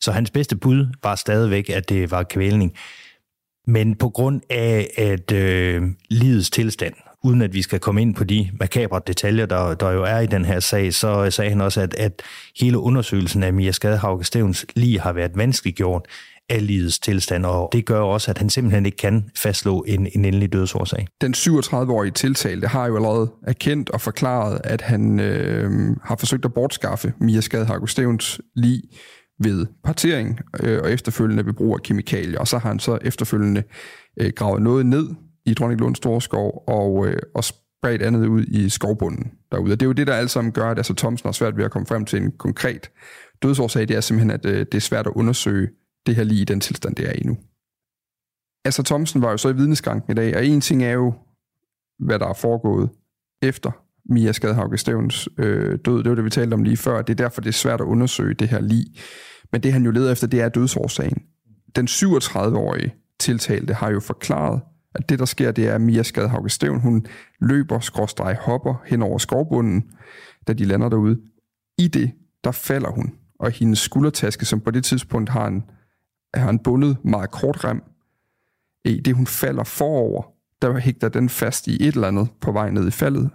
så 0.00 0.12
hans 0.12 0.30
bedste 0.30 0.56
bud 0.56 0.86
var 1.02 1.14
stadigvæk, 1.14 1.70
at 1.70 1.88
det 1.88 2.10
var 2.10 2.22
kvælning. 2.22 2.74
Men 3.70 3.94
på 3.94 4.08
grund 4.08 4.40
af, 4.50 4.90
at 4.96 5.32
øh, 5.32 5.82
livets 6.08 6.50
tilstand, 6.50 6.94
uden 7.24 7.42
at 7.42 7.54
vi 7.54 7.62
skal 7.62 7.78
komme 7.80 8.02
ind 8.02 8.14
på 8.14 8.24
de 8.24 8.50
makabre 8.60 9.00
detaljer, 9.06 9.46
der, 9.46 9.74
der 9.74 9.90
jo 9.90 10.04
er 10.04 10.18
i 10.18 10.26
den 10.26 10.44
her 10.44 10.60
sag, 10.60 10.94
så 10.94 11.30
sagde 11.30 11.50
han 11.50 11.60
også, 11.60 11.80
at, 11.80 11.94
at 11.94 12.22
hele 12.60 12.78
undersøgelsen 12.78 13.42
af 13.42 13.52
Mia 13.52 13.72
Skadehauke 13.72 14.24
Stevens 14.24 14.66
lige 14.76 15.00
har 15.00 15.12
været 15.12 15.30
vanskeliggjort 15.34 16.06
af 16.48 16.66
livets 16.66 16.98
tilstand, 16.98 17.46
og 17.46 17.68
det 17.72 17.86
gør 17.86 18.00
også, 18.00 18.30
at 18.30 18.38
han 18.38 18.50
simpelthen 18.50 18.86
ikke 18.86 18.98
kan 18.98 19.30
fastslå 19.36 19.84
en, 19.88 20.08
en 20.14 20.24
endelig 20.24 20.52
dødsårsag. 20.52 21.06
Den 21.20 21.34
37-årige 21.34 22.12
tiltalte 22.12 22.66
har 22.66 22.86
jo 22.86 22.96
allerede 22.96 23.32
erkendt 23.46 23.90
og 23.90 24.00
forklaret, 24.00 24.60
at 24.64 24.80
han 24.80 25.20
øh, 25.20 25.96
har 26.04 26.16
forsøgt 26.16 26.44
at 26.44 26.54
bortskaffe 26.54 27.12
Mia 27.20 27.40
Skadehauke 27.40 27.88
Stevens 27.88 28.40
lige 28.56 28.82
ved 29.40 29.66
partering 29.84 30.40
øh, 30.62 30.80
og 30.82 30.92
efterfølgende 30.92 31.46
ved 31.46 31.52
brug 31.52 31.74
af 31.74 31.82
kemikalier. 31.82 32.38
Og 32.38 32.48
så 32.48 32.58
har 32.58 32.68
han 32.68 32.78
så 32.78 32.98
efterfølgende 33.02 33.62
øh, 34.20 34.32
gravet 34.36 34.62
noget 34.62 34.86
ned 34.86 35.08
i 35.46 35.54
Dronninglund 35.54 35.96
Storskov 35.96 36.64
og, 36.66 37.08
øh, 37.08 37.18
og 37.34 37.44
spredt 37.44 38.02
andet 38.02 38.26
ud 38.26 38.44
i 38.44 38.68
skovbunden 38.68 39.32
derude. 39.52 39.72
Og 39.72 39.80
det 39.80 39.86
er 39.86 39.88
jo 39.88 39.92
det, 39.92 40.06
der 40.06 40.14
alt 40.14 40.30
sammen 40.30 40.52
gør, 40.52 40.70
at 40.70 40.78
altså, 40.78 40.94
Thomsen 40.94 41.26
har 41.26 41.32
svært 41.32 41.56
ved 41.56 41.64
at 41.64 41.70
komme 41.70 41.86
frem 41.86 42.04
til 42.04 42.22
en 42.22 42.32
konkret 42.38 42.90
dødsårsag. 43.42 43.88
Det 43.88 43.96
er 43.96 44.00
simpelthen, 44.00 44.30
at 44.30 44.46
øh, 44.46 44.58
det 44.58 44.74
er 44.74 44.80
svært 44.80 45.06
at 45.06 45.12
undersøge 45.16 45.68
det 46.06 46.16
her 46.16 46.24
lige 46.24 46.42
i 46.42 46.44
den 46.44 46.60
tilstand, 46.60 46.96
det 46.96 47.08
er 47.08 47.12
i 47.12 47.22
nu. 47.24 47.38
Altså 48.64 48.82
Thomsen 48.82 49.22
var 49.22 49.30
jo 49.30 49.36
så 49.36 49.48
i 49.48 49.56
vidneskranken 49.56 50.12
i 50.12 50.14
dag, 50.14 50.36
og 50.36 50.46
en 50.46 50.60
ting 50.60 50.84
er 50.84 50.92
jo, 50.92 51.14
hvad 51.98 52.18
der 52.18 52.26
er 52.26 52.34
foregået 52.34 52.90
efter 53.42 53.70
Mia 54.08 54.32
Skadhauke 54.32 54.78
Stevens 54.78 55.28
øh, 55.38 55.78
død. 55.84 56.02
Det 56.02 56.08
var 56.08 56.14
det, 56.14 56.24
vi 56.24 56.30
talte 56.30 56.54
om 56.54 56.62
lige 56.62 56.76
før. 56.76 57.02
Det 57.02 57.12
er 57.12 57.24
derfor, 57.24 57.40
det 57.40 57.48
er 57.48 57.52
svært 57.52 57.80
at 57.80 57.84
undersøge 57.84 58.34
det 58.34 58.48
her 58.48 58.60
lige. 58.60 58.86
Men 59.52 59.62
det, 59.62 59.72
han 59.72 59.84
jo 59.84 59.90
leder 59.90 60.12
efter, 60.12 60.26
det 60.26 60.40
er 60.40 60.48
dødsårsagen. 60.48 61.22
Den 61.76 61.86
37-årige 61.86 62.94
tiltalte 63.20 63.74
har 63.74 63.90
jo 63.90 64.00
forklaret, 64.00 64.60
at 64.94 65.08
det, 65.08 65.18
der 65.18 65.24
sker, 65.24 65.52
det 65.52 65.68
er, 65.68 65.74
at 65.74 65.80
Mia 65.80 66.02
Skadhauke 66.02 66.50
Steven, 66.50 66.80
hun 66.80 67.06
løber, 67.40 67.80
skråstrej, 67.80 68.36
hopper 68.40 68.82
hen 68.86 69.02
over 69.02 69.18
skovbunden, 69.18 69.84
da 70.48 70.52
de 70.52 70.64
lander 70.64 70.88
derude. 70.88 71.18
I 71.78 71.88
det, 71.88 72.12
der 72.44 72.50
falder 72.50 72.90
hun, 72.90 73.12
og 73.40 73.50
hendes 73.50 73.78
skuldertaske, 73.78 74.44
som 74.44 74.60
på 74.60 74.70
det 74.70 74.84
tidspunkt 74.84 75.30
har 75.30 75.46
en, 75.46 75.62
har 76.34 76.50
en 76.50 76.58
bundet 76.58 76.96
meget 77.04 77.30
kort 77.30 77.64
rem, 77.64 77.82
i 78.84 79.00
det, 79.00 79.14
hun 79.14 79.26
falder 79.26 79.64
forover, 79.64 80.22
der 80.62 80.78
hægter 80.78 81.08
den 81.08 81.28
fast 81.28 81.68
i 81.68 81.88
et 81.88 81.94
eller 81.94 82.08
andet 82.08 82.28
på 82.40 82.52
vej 82.52 82.70
ned 82.70 82.88
i 82.88 82.90
faldet, 82.90 83.30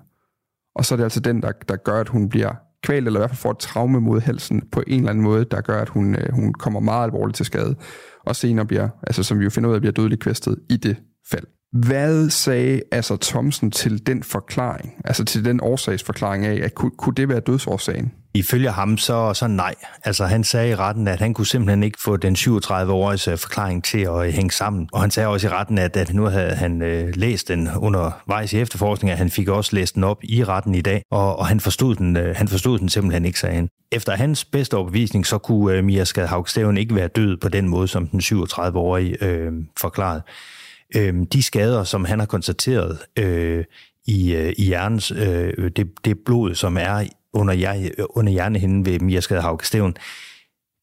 og 0.75 0.85
så 0.85 0.95
er 0.95 0.97
det 0.97 1.03
altså 1.03 1.19
den, 1.19 1.41
der, 1.41 1.51
der 1.69 1.75
gør, 1.75 1.99
at 1.99 2.09
hun 2.09 2.29
bliver 2.29 2.53
kvalt, 2.83 3.07
eller 3.07 3.19
i 3.19 3.21
hvert 3.21 3.29
fald 3.29 3.37
får 3.37 3.51
et 3.51 3.59
traume 3.59 4.01
mod 4.01 4.21
halsen 4.21 4.61
på 4.71 4.83
en 4.87 4.99
eller 4.99 5.09
anden 5.09 5.23
måde, 5.23 5.45
der 5.45 5.61
gør, 5.61 5.81
at 5.81 5.89
hun, 5.89 6.15
øh, 6.15 6.33
hun 6.33 6.53
kommer 6.53 6.79
meget 6.79 7.03
alvorligt 7.03 7.35
til 7.35 7.45
skade, 7.45 7.75
og 8.25 8.35
senere 8.35 8.65
bliver, 8.65 8.89
altså 9.07 9.23
som 9.23 9.39
vi 9.39 9.43
jo 9.43 9.49
finder 9.49 9.69
ud 9.69 9.75
af, 9.75 9.81
bliver 9.81 9.93
dødeligt 9.93 10.21
kvæstet 10.21 10.59
i 10.69 10.77
det 10.77 10.97
fald. 11.31 11.45
Hvad 11.75 12.29
sagde 12.29 12.81
altså 12.91 13.17
Thomsen 13.17 13.71
til 13.71 14.07
den 14.07 14.23
forklaring, 14.23 14.93
altså 15.05 15.25
til 15.25 15.45
den 15.45 15.59
årsagsforklaring 15.63 16.45
af, 16.45 16.59
at 16.63 16.75
kunne, 16.75 16.91
kunne 16.97 17.15
det 17.15 17.29
være 17.29 17.39
dødsårsagen? 17.39 18.11
Ifølge 18.33 18.69
ham 18.69 18.97
så, 18.97 19.33
så 19.33 19.47
nej. 19.47 19.75
Altså 20.03 20.25
han 20.25 20.43
sagde 20.43 20.69
i 20.69 20.75
retten, 20.75 21.07
at 21.07 21.19
han 21.19 21.33
kunne 21.33 21.47
simpelthen 21.47 21.83
ikke 21.83 21.97
få 22.01 22.17
den 22.17 22.35
37-årige 22.35 23.31
øh, 23.31 23.37
forklaring 23.37 23.83
til 23.83 23.99
at 23.99 24.27
øh, 24.27 24.33
hænge 24.33 24.51
sammen. 24.51 24.89
Og 24.93 25.01
han 25.01 25.11
sagde 25.11 25.29
også 25.29 25.47
i 25.47 25.49
retten, 25.49 25.77
at, 25.77 25.97
at 25.97 26.13
nu 26.13 26.25
havde 26.25 26.55
han 26.55 26.81
øh, 26.81 27.15
læst 27.15 27.47
den 27.47 27.69
undervejs 27.77 28.53
i 28.53 28.59
efterforskningen, 28.59 29.11
at 29.11 29.17
han 29.17 29.29
fik 29.29 29.47
også 29.47 29.75
læst 29.75 29.95
den 29.95 30.03
op 30.03 30.17
i 30.23 30.43
retten 30.43 30.75
i 30.75 30.81
dag, 30.81 31.03
og, 31.11 31.39
og 31.39 31.47
han, 31.47 31.59
forstod 31.59 31.95
den, 31.95 32.17
øh, 32.17 32.35
han 32.35 32.47
forstod 32.47 32.79
den 32.79 32.89
simpelthen 32.89 33.25
ikke, 33.25 33.39
sagde 33.39 33.55
han. 33.55 33.69
Efter 33.91 34.15
hans 34.15 34.45
bedste 34.45 34.77
overbevisning, 34.77 35.25
så 35.25 35.37
kunne 35.37 35.77
øh, 35.77 35.83
Mia 35.83 36.03
Skadhaugsteven 36.03 36.77
ikke 36.77 36.95
være 36.95 37.07
død 37.07 37.37
på 37.37 37.49
den 37.49 37.69
måde, 37.69 37.87
som 37.87 38.07
den 38.07 38.19
37-årige 38.19 39.23
øh, 39.23 39.51
forklarede. 39.77 40.21
Øh, 40.95 41.13
de 41.33 41.43
skader, 41.43 41.83
som 41.83 42.05
han 42.05 42.19
har 42.19 42.25
konstateret 42.25 42.99
øh, 43.19 43.63
i, 44.07 44.35
øh, 44.35 44.53
i 44.57 44.63
hjernens, 44.63 45.11
øh, 45.11 45.71
det, 45.75 46.05
det 46.05 46.19
blod, 46.19 46.55
som 46.55 46.77
er 46.77 47.07
under, 47.33 47.89
under 48.09 48.31
hjernehinden 48.31 48.85
ved 48.85 48.99
Mia 48.99 49.19
Skade 49.19 49.41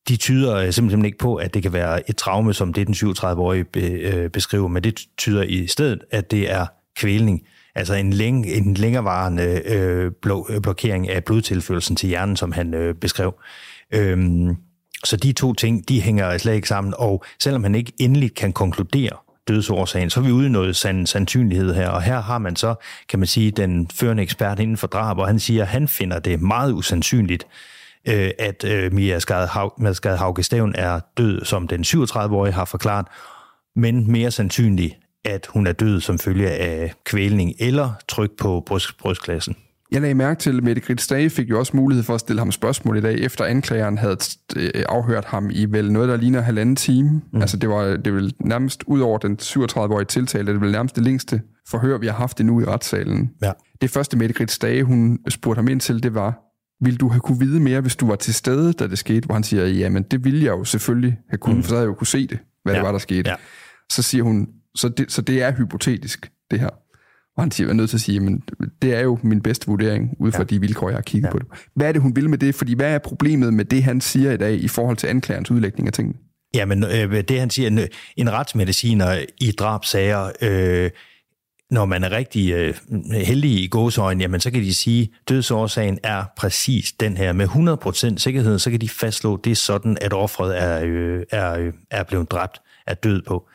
de 0.09 0.17
tyder 0.17 0.57
øh, 0.57 0.73
simpelthen 0.73 1.05
ikke 1.05 1.19
på, 1.19 1.37
at 1.37 1.55
det 1.55 1.63
kan 1.63 1.73
være 1.73 2.11
et 2.11 2.17
traume, 2.17 2.55
som 2.55 2.73
det 2.73 2.87
den 2.87 2.95
37-årige 2.95 3.65
be, 3.65 3.81
øh, 3.81 4.31
beskriver, 4.31 4.69
men 4.69 4.85
det 4.85 5.07
tyder 5.19 5.43
i 5.43 5.67
stedet, 5.67 6.05
at 6.11 6.31
det 6.31 6.51
er 6.51 6.67
kvælning. 6.97 7.43
Altså 7.75 7.95
en, 7.95 8.13
læng, 8.13 8.47
en 8.47 8.75
længerevarende 8.75 9.63
øh, 9.65 10.13
øh, 10.51 10.61
blokering 10.61 11.11
af 11.11 11.25
blodtilførelsen 11.25 11.97
til 11.97 12.09
hjernen, 12.09 12.37
som 12.37 12.53
han 12.53 12.75
øh, 12.75 12.95
beskrev. 12.95 13.35
Øhm, 13.93 14.57
så 15.05 15.17
de 15.17 15.33
to 15.33 15.55
ting, 15.55 15.89
de 15.89 16.01
hænger 16.01 16.39
slet 16.39 16.55
ikke 16.55 16.69
sammen, 16.69 16.95
og 16.99 17.25
selvom 17.41 17.63
han 17.63 17.75
ikke 17.75 17.93
endeligt 17.99 18.35
kan 18.35 18.53
konkludere 18.53 19.17
dødsårsagen, 19.49 20.11
så 20.11 20.21
er 20.21 20.25
vi 20.25 20.31
ude 20.31 20.47
i 20.47 20.51
noget 20.51 20.77
sand, 20.77 21.07
sandsynlighed 21.07 21.75
her, 21.75 21.89
og 21.89 22.03
her 22.03 22.21
har 22.21 22.39
man 22.39 22.57
så, 22.57 22.75
kan 23.09 23.19
man 23.19 23.27
sige, 23.27 23.51
den 23.51 23.89
førende 23.95 24.23
ekspert 24.23 24.59
inden 24.59 24.77
for 24.77 24.87
drab, 24.87 25.19
og 25.19 25.27
han 25.27 25.39
siger, 25.39 25.63
at 25.63 25.69
han 25.69 25.89
finder 25.89 26.19
det 26.19 26.41
meget 26.41 26.73
usandsynligt, 26.73 27.47
øh, 28.09 28.31
at 28.39 28.65
øh, 28.65 28.93
Mia 28.93 29.19
Skade 29.19 29.49
Haugestaven 30.17 30.75
er 30.75 31.01
død, 31.17 31.45
som 31.45 31.69
den 31.69 31.81
37-årige 31.81 32.53
har 32.53 32.65
forklaret, 32.65 33.07
men 33.77 34.13
mere 34.13 34.31
sandsynligt, 34.31 34.95
at 35.25 35.47
hun 35.47 35.67
er 35.67 35.73
død 35.73 36.01
som 36.01 36.19
følge 36.19 36.51
af 36.51 36.93
kvælning 37.05 37.55
eller 37.59 37.93
tryk 38.09 38.31
på 38.39 38.63
bryst, 38.67 38.99
brystklassen. 38.99 39.57
Jeg 39.93 40.01
lagde 40.01 40.15
mærke 40.15 40.41
til, 40.41 40.57
at 40.57 40.65
Mette 40.65 40.83
Grits 40.83 41.07
Dage 41.07 41.31
fik 41.31 41.51
jo 41.51 41.59
også 41.59 41.77
mulighed 41.77 42.05
for 42.05 42.15
at 42.15 42.21
stille 42.21 42.41
ham 42.41 42.53
spørgsmål 42.53 42.97
i 42.97 43.01
dag, 43.01 43.21
efter 43.21 43.45
anklageren 43.45 43.99
havde 43.99 44.17
øh, 44.57 44.71
afhørt 44.89 45.25
ham 45.25 45.51
i 45.53 45.65
vel 45.65 45.93
noget, 45.93 46.09
der 46.09 46.17
ligner 46.17 46.41
halvanden 46.41 46.77
time. 46.77 47.23
Mm. 47.33 47.41
Altså 47.41 47.57
det 47.57 47.69
var 47.69 47.97
det 47.97 48.15
vil 48.15 48.35
nærmest 48.41 48.83
ud 48.87 49.01
over 49.01 49.19
den 49.19 49.39
37-årige 49.43 50.07
tiltale, 50.07 50.53
det 50.53 50.61
vil 50.61 50.73
nærmest 50.73 50.97
det 50.97 51.05
længste 51.05 51.41
forhør, 51.69 51.99
vi 51.99 52.07
har 52.07 52.15
haft 52.15 52.41
endnu 52.41 52.61
i 52.61 52.65
retssalen. 52.65 53.31
Ja. 53.43 53.53
Det 53.81 53.91
første 53.91 54.17
Mette 54.17 54.35
Grits 54.35 54.59
Dage, 54.59 54.85
hun 54.85 55.19
spurgte 55.29 55.59
ham 55.59 55.69
ind 55.69 55.81
til, 55.81 56.03
det 56.03 56.15
var, 56.15 56.39
vil 56.85 57.01
du 57.01 57.09
have 57.09 57.21
kunne 57.21 57.39
vide 57.39 57.61
mere, 57.61 57.81
hvis 57.81 57.97
du 57.97 58.07
var 58.07 58.17
til 58.17 58.35
stede, 58.35 58.73
da 58.73 58.87
det 58.87 58.99
skete? 58.99 59.27
Hvor 59.27 59.35
han 59.35 59.43
siger, 59.43 59.67
jamen 59.67 60.03
det 60.03 60.25
ville 60.25 60.45
jeg 60.45 60.51
jo 60.51 60.65
selvfølgelig 60.65 61.19
have 61.31 61.39
kunnet, 61.39 61.57
mm. 61.57 61.63
for 61.63 61.69
så 61.69 61.75
havde 61.75 61.83
jeg 61.83 61.89
jo 61.89 61.95
kunne 61.95 62.07
se 62.07 62.27
det, 62.27 62.39
hvad 62.65 62.73
ja. 62.73 62.79
det 62.79 62.87
var, 62.87 62.93
der 62.93 62.99
skete. 62.99 63.31
Ja. 63.31 63.37
Så 63.93 64.03
siger 64.03 64.25
hun, 64.25 64.49
så 64.75 64.89
det, 64.89 65.13
så 65.13 65.23
det 65.23 65.43
er 65.43 65.53
hypotetisk, 65.53 66.31
det 66.51 66.61
her. 66.61 66.69
Og 67.37 67.43
han 67.43 67.69
er 67.69 67.73
nødt 67.73 67.91
til 67.91 67.97
at 67.97 68.01
sige, 68.01 68.21
men 68.21 68.43
det 68.83 68.95
er 68.95 69.01
jo 69.01 69.19
min 69.23 69.41
bedste 69.41 69.67
vurdering, 69.67 70.11
ud 70.21 70.33
fra 70.33 70.39
ja. 70.39 70.45
de 70.45 70.61
vilkår, 70.61 70.89
jeg 70.89 70.97
har 70.97 71.03
kigget 71.03 71.27
ja. 71.27 71.33
på 71.33 71.39
det. 71.39 71.47
Hvad 71.75 71.89
er 71.89 71.93
det, 71.93 72.03
hun 72.03 72.17
vil 72.17 72.31
med 72.31 72.39
det? 72.39 72.55
Fordi 72.55 72.75
hvad 72.75 72.95
er 72.95 72.99
problemet 72.99 73.55
med 73.55 73.65
det, 73.65 73.83
han 73.83 74.01
siger 74.01 74.33
i 74.33 74.37
dag, 74.37 74.55
i 74.55 74.69
forhold 74.69 74.97
til 74.97 75.07
anklagerens 75.07 75.51
udlægning 75.51 75.87
af 75.87 75.93
tingene? 75.93 76.19
Jamen, 76.55 76.85
øh, 76.85 77.25
det 77.29 77.41
han 77.41 77.51
siger, 77.51 77.67
en, 77.67 77.81
en 78.17 78.33
retsmediciner 78.33 79.25
i 79.41 79.51
drabsager, 79.51 80.31
øh, 80.43 80.91
når 81.71 81.85
man 81.85 82.05
er 82.05 82.11
rigtig 82.11 82.53
øh, 82.53 82.75
heldig 83.13 83.51
i 83.51 83.67
gåsøjne, 83.67 84.23
jamen 84.23 84.41
så 84.41 84.51
kan 84.51 84.63
de 84.63 84.75
sige, 84.75 85.03
at 85.03 85.29
dødsårsagen 85.29 85.99
er 86.03 86.25
præcis 86.37 86.93
den 86.93 87.17
her. 87.17 87.33
Med 87.33 87.49
100% 88.15 88.19
sikkerhed, 88.19 88.59
så 88.59 88.71
kan 88.71 88.81
de 88.81 88.89
fastslå, 88.89 89.35
at 89.35 89.45
det 89.45 89.51
er 89.51 89.55
sådan, 89.57 89.99
at 90.01 90.13
offeret 90.13 90.63
er, 90.63 90.81
øh, 90.85 91.23
er, 91.31 91.59
øh, 91.59 91.73
er 91.91 92.03
blevet 92.03 92.31
dræbt, 92.31 92.61
er 92.87 92.95
død 92.95 93.23
på. 93.23 93.49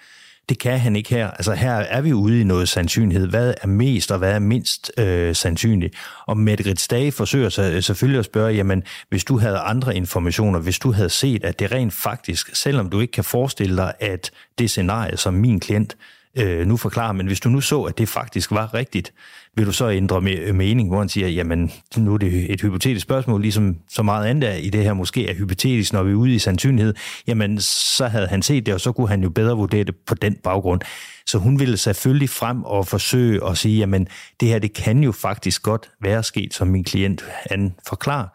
Det 0.49 0.59
kan 0.59 0.79
han 0.79 0.95
ikke 0.95 1.09
her. 1.09 1.31
Altså 1.31 1.53
her 1.53 1.73
er 1.73 2.01
vi 2.01 2.13
ude 2.13 2.41
i 2.41 2.43
noget 2.43 2.69
sandsynlighed. 2.69 3.27
Hvad 3.27 3.53
er 3.61 3.67
mest 3.67 4.11
og 4.11 4.17
hvad 4.17 4.31
er 4.31 4.39
mindst 4.39 4.91
øh, 4.97 5.35
sandsynligt? 5.35 5.95
Og 6.25 6.37
Mette 6.37 6.63
Grits 6.63 6.87
Dage 6.87 7.11
forsøger 7.11 7.49
sig 7.49 7.73
øh, 7.73 7.83
selvfølgelig 7.83 8.19
at 8.19 8.25
spørge, 8.25 8.53
jamen 8.53 8.83
hvis 9.09 9.23
du 9.23 9.37
havde 9.37 9.57
andre 9.57 9.95
informationer, 9.95 10.59
hvis 10.59 10.79
du 10.79 10.91
havde 10.91 11.09
set, 11.09 11.43
at 11.43 11.59
det 11.59 11.71
rent 11.71 11.93
faktisk, 11.93 12.55
selvom 12.55 12.89
du 12.89 12.99
ikke 12.99 13.11
kan 13.11 13.23
forestille 13.23 13.77
dig, 13.77 13.93
at 13.99 14.31
det 14.57 14.69
scenarie, 14.69 15.17
som 15.17 15.33
min 15.33 15.59
klient 15.59 15.97
øh, 16.37 16.67
nu 16.67 16.77
forklarer, 16.77 17.11
men 17.11 17.27
hvis 17.27 17.39
du 17.39 17.49
nu 17.49 17.61
så, 17.61 17.81
at 17.81 17.97
det 17.97 18.09
faktisk 18.09 18.51
var 18.51 18.73
rigtigt, 18.73 19.13
vil 19.57 19.65
du 19.65 19.71
så 19.71 19.89
ændre 19.89 20.21
mening, 20.53 20.89
hvor 20.89 20.99
han 20.99 21.09
siger, 21.09 21.27
jamen 21.27 21.71
nu 21.97 22.13
er 22.13 22.17
det 22.17 22.53
et 22.53 22.61
hypotetisk 22.61 23.03
spørgsmål, 23.03 23.41
ligesom 23.41 23.77
så 23.89 24.03
meget 24.03 24.25
andet 24.25 24.59
i 24.61 24.69
det 24.69 24.83
her 24.83 24.93
måske 24.93 25.29
er 25.29 25.33
hypotetisk, 25.35 25.93
når 25.93 26.03
vi 26.03 26.11
er 26.11 26.15
ude 26.15 26.35
i 26.35 26.39
sandsynlighed, 26.39 26.93
jamen 27.27 27.59
så 27.61 28.07
havde 28.07 28.27
han 28.27 28.41
set 28.41 28.65
det, 28.65 28.73
og 28.73 28.81
så 28.81 28.91
kunne 28.91 29.09
han 29.09 29.23
jo 29.23 29.29
bedre 29.29 29.57
vurdere 29.57 29.83
det 29.83 29.95
på 29.95 30.15
den 30.15 30.35
baggrund. 30.43 30.81
Så 31.25 31.37
hun 31.37 31.59
ville 31.59 31.77
selvfølgelig 31.77 32.29
frem 32.29 32.63
og 32.63 32.87
forsøge 32.87 33.49
at 33.49 33.57
sige, 33.57 33.77
jamen 33.77 34.07
det 34.39 34.47
her, 34.47 34.59
det 34.59 34.73
kan 34.73 35.03
jo 35.03 35.11
faktisk 35.11 35.63
godt 35.63 35.89
være 36.01 36.23
sket, 36.23 36.53
som 36.53 36.67
min 36.67 36.83
klient 36.83 37.25
han 37.49 37.75
forklarer, 37.87 38.27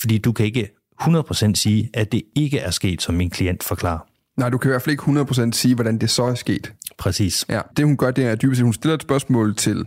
fordi 0.00 0.18
du 0.18 0.32
kan 0.32 0.46
ikke 0.46 0.68
100% 1.02 1.54
sige, 1.54 1.90
at 1.94 2.12
det 2.12 2.22
ikke 2.36 2.58
er 2.58 2.70
sket, 2.70 3.02
som 3.02 3.14
min 3.14 3.30
klient 3.30 3.62
forklarer. 3.62 3.98
Nej, 4.36 4.48
du 4.50 4.58
kan 4.58 4.68
i 4.68 4.72
hvert 4.72 4.82
fald 4.82 4.92
ikke 4.92 5.46
100% 5.48 5.52
sige, 5.52 5.74
hvordan 5.74 5.98
det 5.98 6.10
så 6.10 6.22
er 6.24 6.34
sket. 6.34 6.72
Præcis. 6.98 7.44
Ja, 7.48 7.60
det 7.76 7.84
hun 7.84 7.96
gør, 7.96 8.10
det 8.10 8.24
er 8.24 8.34
dybest 8.34 8.58
set, 8.58 8.64
hun 8.64 8.72
stiller 8.72 8.94
et 8.94 9.02
spørgsmål 9.02 9.56
til 9.56 9.84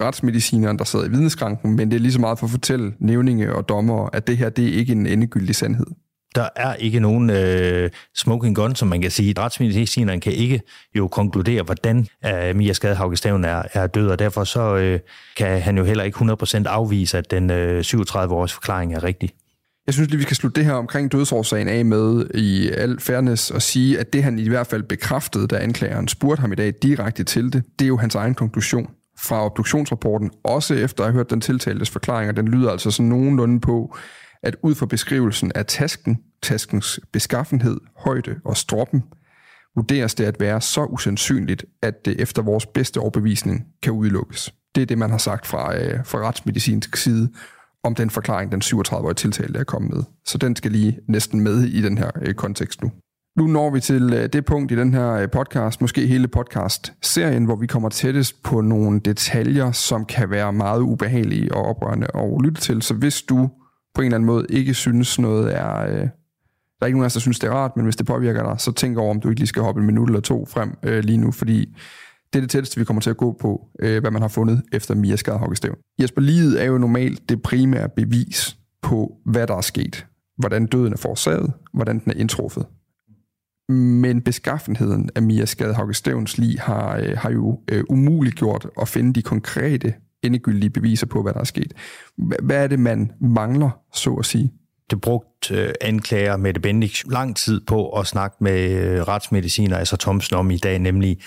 retsmedicineren, 0.00 0.78
der 0.78 0.84
sidder 0.84 1.04
i 1.04 1.08
vidneskranken, 1.08 1.76
men 1.76 1.90
det 1.90 1.96
er 1.96 2.00
lige 2.00 2.12
så 2.12 2.20
meget 2.20 2.38
for 2.38 2.46
at 2.46 2.50
fortælle 2.50 2.92
nævninge 2.98 3.54
og 3.54 3.68
dommer, 3.68 4.08
at 4.12 4.26
det 4.26 4.36
her, 4.36 4.48
det 4.48 4.68
er 4.68 4.72
ikke 4.72 4.92
en 4.92 5.06
endegyldig 5.06 5.56
sandhed. 5.56 5.86
Der 6.34 6.48
er 6.56 6.74
ikke 6.74 7.00
nogen 7.00 7.30
øh, 7.30 7.90
smoking 8.16 8.56
gun, 8.56 8.74
som 8.74 8.88
man 8.88 9.02
kan 9.02 9.10
sige. 9.10 9.34
Retsmedicineren 9.38 10.20
kan 10.20 10.32
ikke 10.32 10.60
jo 10.94 11.08
konkludere, 11.08 11.62
hvordan 11.62 12.06
øh, 12.26 12.56
Mia 12.56 12.72
Skadehauke 12.72 13.18
er, 13.24 13.62
er 13.72 13.86
død, 13.86 14.08
og 14.08 14.18
derfor 14.18 14.44
så 14.44 14.76
øh, 14.76 15.00
kan 15.36 15.62
han 15.62 15.78
jo 15.78 15.84
heller 15.84 16.04
ikke 16.04 16.18
100% 16.18 16.66
afvise, 16.66 17.18
at 17.18 17.30
den 17.30 17.50
øh, 17.50 17.80
37-års 17.80 18.52
forklaring 18.52 18.94
er 18.94 19.04
rigtig. 19.04 19.30
Jeg 19.86 19.94
synes 19.94 20.10
lige, 20.10 20.18
vi 20.18 20.22
skal 20.22 20.36
slutte 20.36 20.60
det 20.60 20.66
her 20.66 20.74
omkring 20.74 21.12
dødsårsagen 21.12 21.68
af 21.68 21.84
med 21.84 22.26
i 22.34 22.70
al 22.70 23.00
fairness 23.00 23.50
og 23.50 23.62
sige, 23.62 23.98
at 23.98 24.12
det 24.12 24.22
han 24.22 24.38
i 24.38 24.48
hvert 24.48 24.66
fald 24.66 24.82
bekræftede, 24.82 25.46
da 25.46 25.56
anklageren 25.56 26.08
spurgte 26.08 26.40
ham 26.40 26.52
i 26.52 26.54
dag 26.54 26.72
direkte 26.82 27.24
til 27.24 27.52
det, 27.52 27.62
det 27.78 27.84
er 27.84 27.88
jo 27.88 27.96
hans 27.96 28.14
egen 28.14 28.34
konklusion 28.34 28.90
fra 29.18 29.44
obduktionsrapporten, 29.44 30.30
også 30.44 30.74
efter 30.74 31.04
at 31.04 31.10
have 31.10 31.14
hørt 31.14 31.30
den 31.30 31.40
tiltaltes 31.40 31.90
forklaring, 31.90 32.28
og 32.28 32.36
den 32.36 32.48
lyder 32.48 32.70
altså 32.70 32.90
sådan 32.90 33.08
nogenlunde 33.08 33.60
på, 33.60 33.96
at 34.42 34.56
ud 34.62 34.74
fra 34.74 34.86
beskrivelsen 34.86 35.52
af 35.54 35.66
tasken, 35.66 36.18
taskens 36.42 37.00
beskaffenhed, 37.12 37.80
højde 37.96 38.40
og 38.44 38.56
stroppen, 38.56 39.02
vurderes 39.76 40.14
det 40.14 40.24
at 40.24 40.40
være 40.40 40.60
så 40.60 40.84
usandsynligt, 40.84 41.64
at 41.82 42.04
det 42.04 42.20
efter 42.20 42.42
vores 42.42 42.66
bedste 42.66 42.98
overbevisning 42.98 43.66
kan 43.82 43.92
udelukkes. 43.92 44.54
Det 44.74 44.82
er 44.82 44.86
det, 44.86 44.98
man 44.98 45.10
har 45.10 45.18
sagt 45.18 45.46
fra, 45.46 45.76
øh, 45.76 46.06
fra 46.06 46.18
retsmedicinsk 46.18 46.96
side 46.96 47.32
om 47.84 47.94
den 47.94 48.10
forklaring, 48.10 48.52
den 48.52 48.62
37-årige 48.64 49.14
tiltalte 49.14 49.58
er 49.58 49.64
kommet 49.64 49.94
med. 49.94 50.04
Så 50.26 50.38
den 50.38 50.56
skal 50.56 50.70
lige 50.70 50.98
næsten 51.08 51.40
med 51.40 51.62
i 51.62 51.82
den 51.82 51.98
her 51.98 52.10
øh, 52.22 52.34
kontekst 52.34 52.82
nu. 52.82 52.90
Nu 53.36 53.46
når 53.46 53.70
vi 53.70 53.80
til 53.80 54.12
øh, 54.12 54.28
det 54.32 54.44
punkt 54.44 54.72
i 54.72 54.76
den 54.76 54.94
her 54.94 55.10
øh, 55.10 55.30
podcast, 55.30 55.80
måske 55.80 56.06
hele 56.06 56.28
podcast-serien, 56.28 57.44
hvor 57.44 57.56
vi 57.56 57.66
kommer 57.66 57.88
tættest 57.88 58.42
på 58.42 58.60
nogle 58.60 59.00
detaljer, 59.00 59.72
som 59.72 60.04
kan 60.04 60.30
være 60.30 60.52
meget 60.52 60.80
ubehagelige 60.80 61.54
og 61.54 61.64
oprørende 61.64 62.06
at 62.14 62.42
lytte 62.44 62.60
til. 62.60 62.82
Så 62.82 62.94
hvis 62.94 63.22
du 63.22 63.50
på 63.94 64.00
en 64.00 64.04
eller 64.04 64.16
anden 64.16 64.26
måde 64.26 64.46
ikke 64.50 64.74
synes 64.74 65.18
noget 65.18 65.56
er... 65.56 65.80
Øh, 65.80 66.08
der 66.78 66.80
er 66.80 66.86
ikke 66.86 66.96
nogen 66.96 67.04
af 67.04 67.06
os, 67.06 67.12
der 67.12 67.20
synes, 67.20 67.38
det 67.38 67.48
er 67.48 67.52
rart, 67.52 67.76
men 67.76 67.84
hvis 67.84 67.96
det 67.96 68.06
påvirker 68.06 68.42
dig, 68.42 68.60
så 68.60 68.72
tænk 68.72 68.98
over, 68.98 69.10
om 69.10 69.20
du 69.20 69.28
ikke 69.28 69.40
lige 69.40 69.48
skal 69.48 69.62
hoppe 69.62 69.80
en 69.80 69.86
minut 69.86 70.08
eller 70.08 70.20
to 70.20 70.46
frem 70.46 70.74
øh, 70.82 71.04
lige 71.04 71.18
nu, 71.18 71.30
fordi 71.30 71.76
det 72.32 72.38
er 72.38 72.40
det 72.40 72.50
tætteste, 72.50 72.78
vi 72.78 72.84
kommer 72.84 73.00
til 73.00 73.10
at 73.10 73.16
gå 73.16 73.36
på, 73.40 73.68
øh, 73.80 74.00
hvad 74.00 74.10
man 74.10 74.22
har 74.22 74.28
fundet 74.28 74.62
efter 74.72 74.94
Mia 74.94 75.16
Skadhokkestævn. 75.16 75.76
Jesper, 76.00 76.20
livet 76.20 76.62
er 76.62 76.64
jo 76.64 76.78
normalt 76.78 77.28
det 77.28 77.42
primære 77.42 77.88
bevis 77.96 78.56
på, 78.82 79.12
hvad 79.26 79.46
der 79.46 79.56
er 79.56 79.60
sket. 79.60 80.06
Hvordan 80.38 80.66
døden 80.66 80.92
er 80.92 80.96
forårsaget, 80.96 81.52
hvordan 81.72 81.98
den 81.98 82.12
er 82.12 82.16
indtruffet. 82.16 82.66
Men 83.68 84.22
beskaffenheden 84.22 85.10
af 85.14 85.22
Mia 85.22 85.44
Skadhokkestævns 85.44 86.38
lig 86.38 86.56
har, 86.60 86.96
øh, 86.96 87.18
har 87.18 87.30
jo 87.30 87.60
øh, 87.70 87.84
umuliggjort 87.88 88.66
at 88.80 88.88
finde 88.88 89.12
de 89.12 89.22
konkrete 89.22 89.94
endegyldige 90.22 90.70
beviser 90.70 91.06
på, 91.06 91.22
hvad 91.22 91.32
der 91.32 91.40
er 91.40 91.44
sket. 91.44 91.72
Hvad 92.42 92.56
er 92.56 92.66
det, 92.66 92.78
man 92.78 93.12
mangler, 93.20 93.70
så 93.94 94.14
at 94.14 94.26
sige? 94.26 94.52
Det 94.90 95.00
brugt 95.00 95.50
øh, 95.50 95.72
anklager 95.80 96.36
Mette 96.36 96.60
Bendix 96.60 97.04
lang 97.10 97.36
tid 97.36 97.60
på 97.66 97.90
at 97.90 98.06
snakke 98.06 98.36
med 98.40 98.70
øh, 98.70 99.02
retsmediciner, 99.02 99.76
altså 99.76 99.96
Thomsen, 99.96 100.36
om 100.36 100.50
i 100.50 100.56
dag, 100.56 100.78
nemlig 100.78 101.18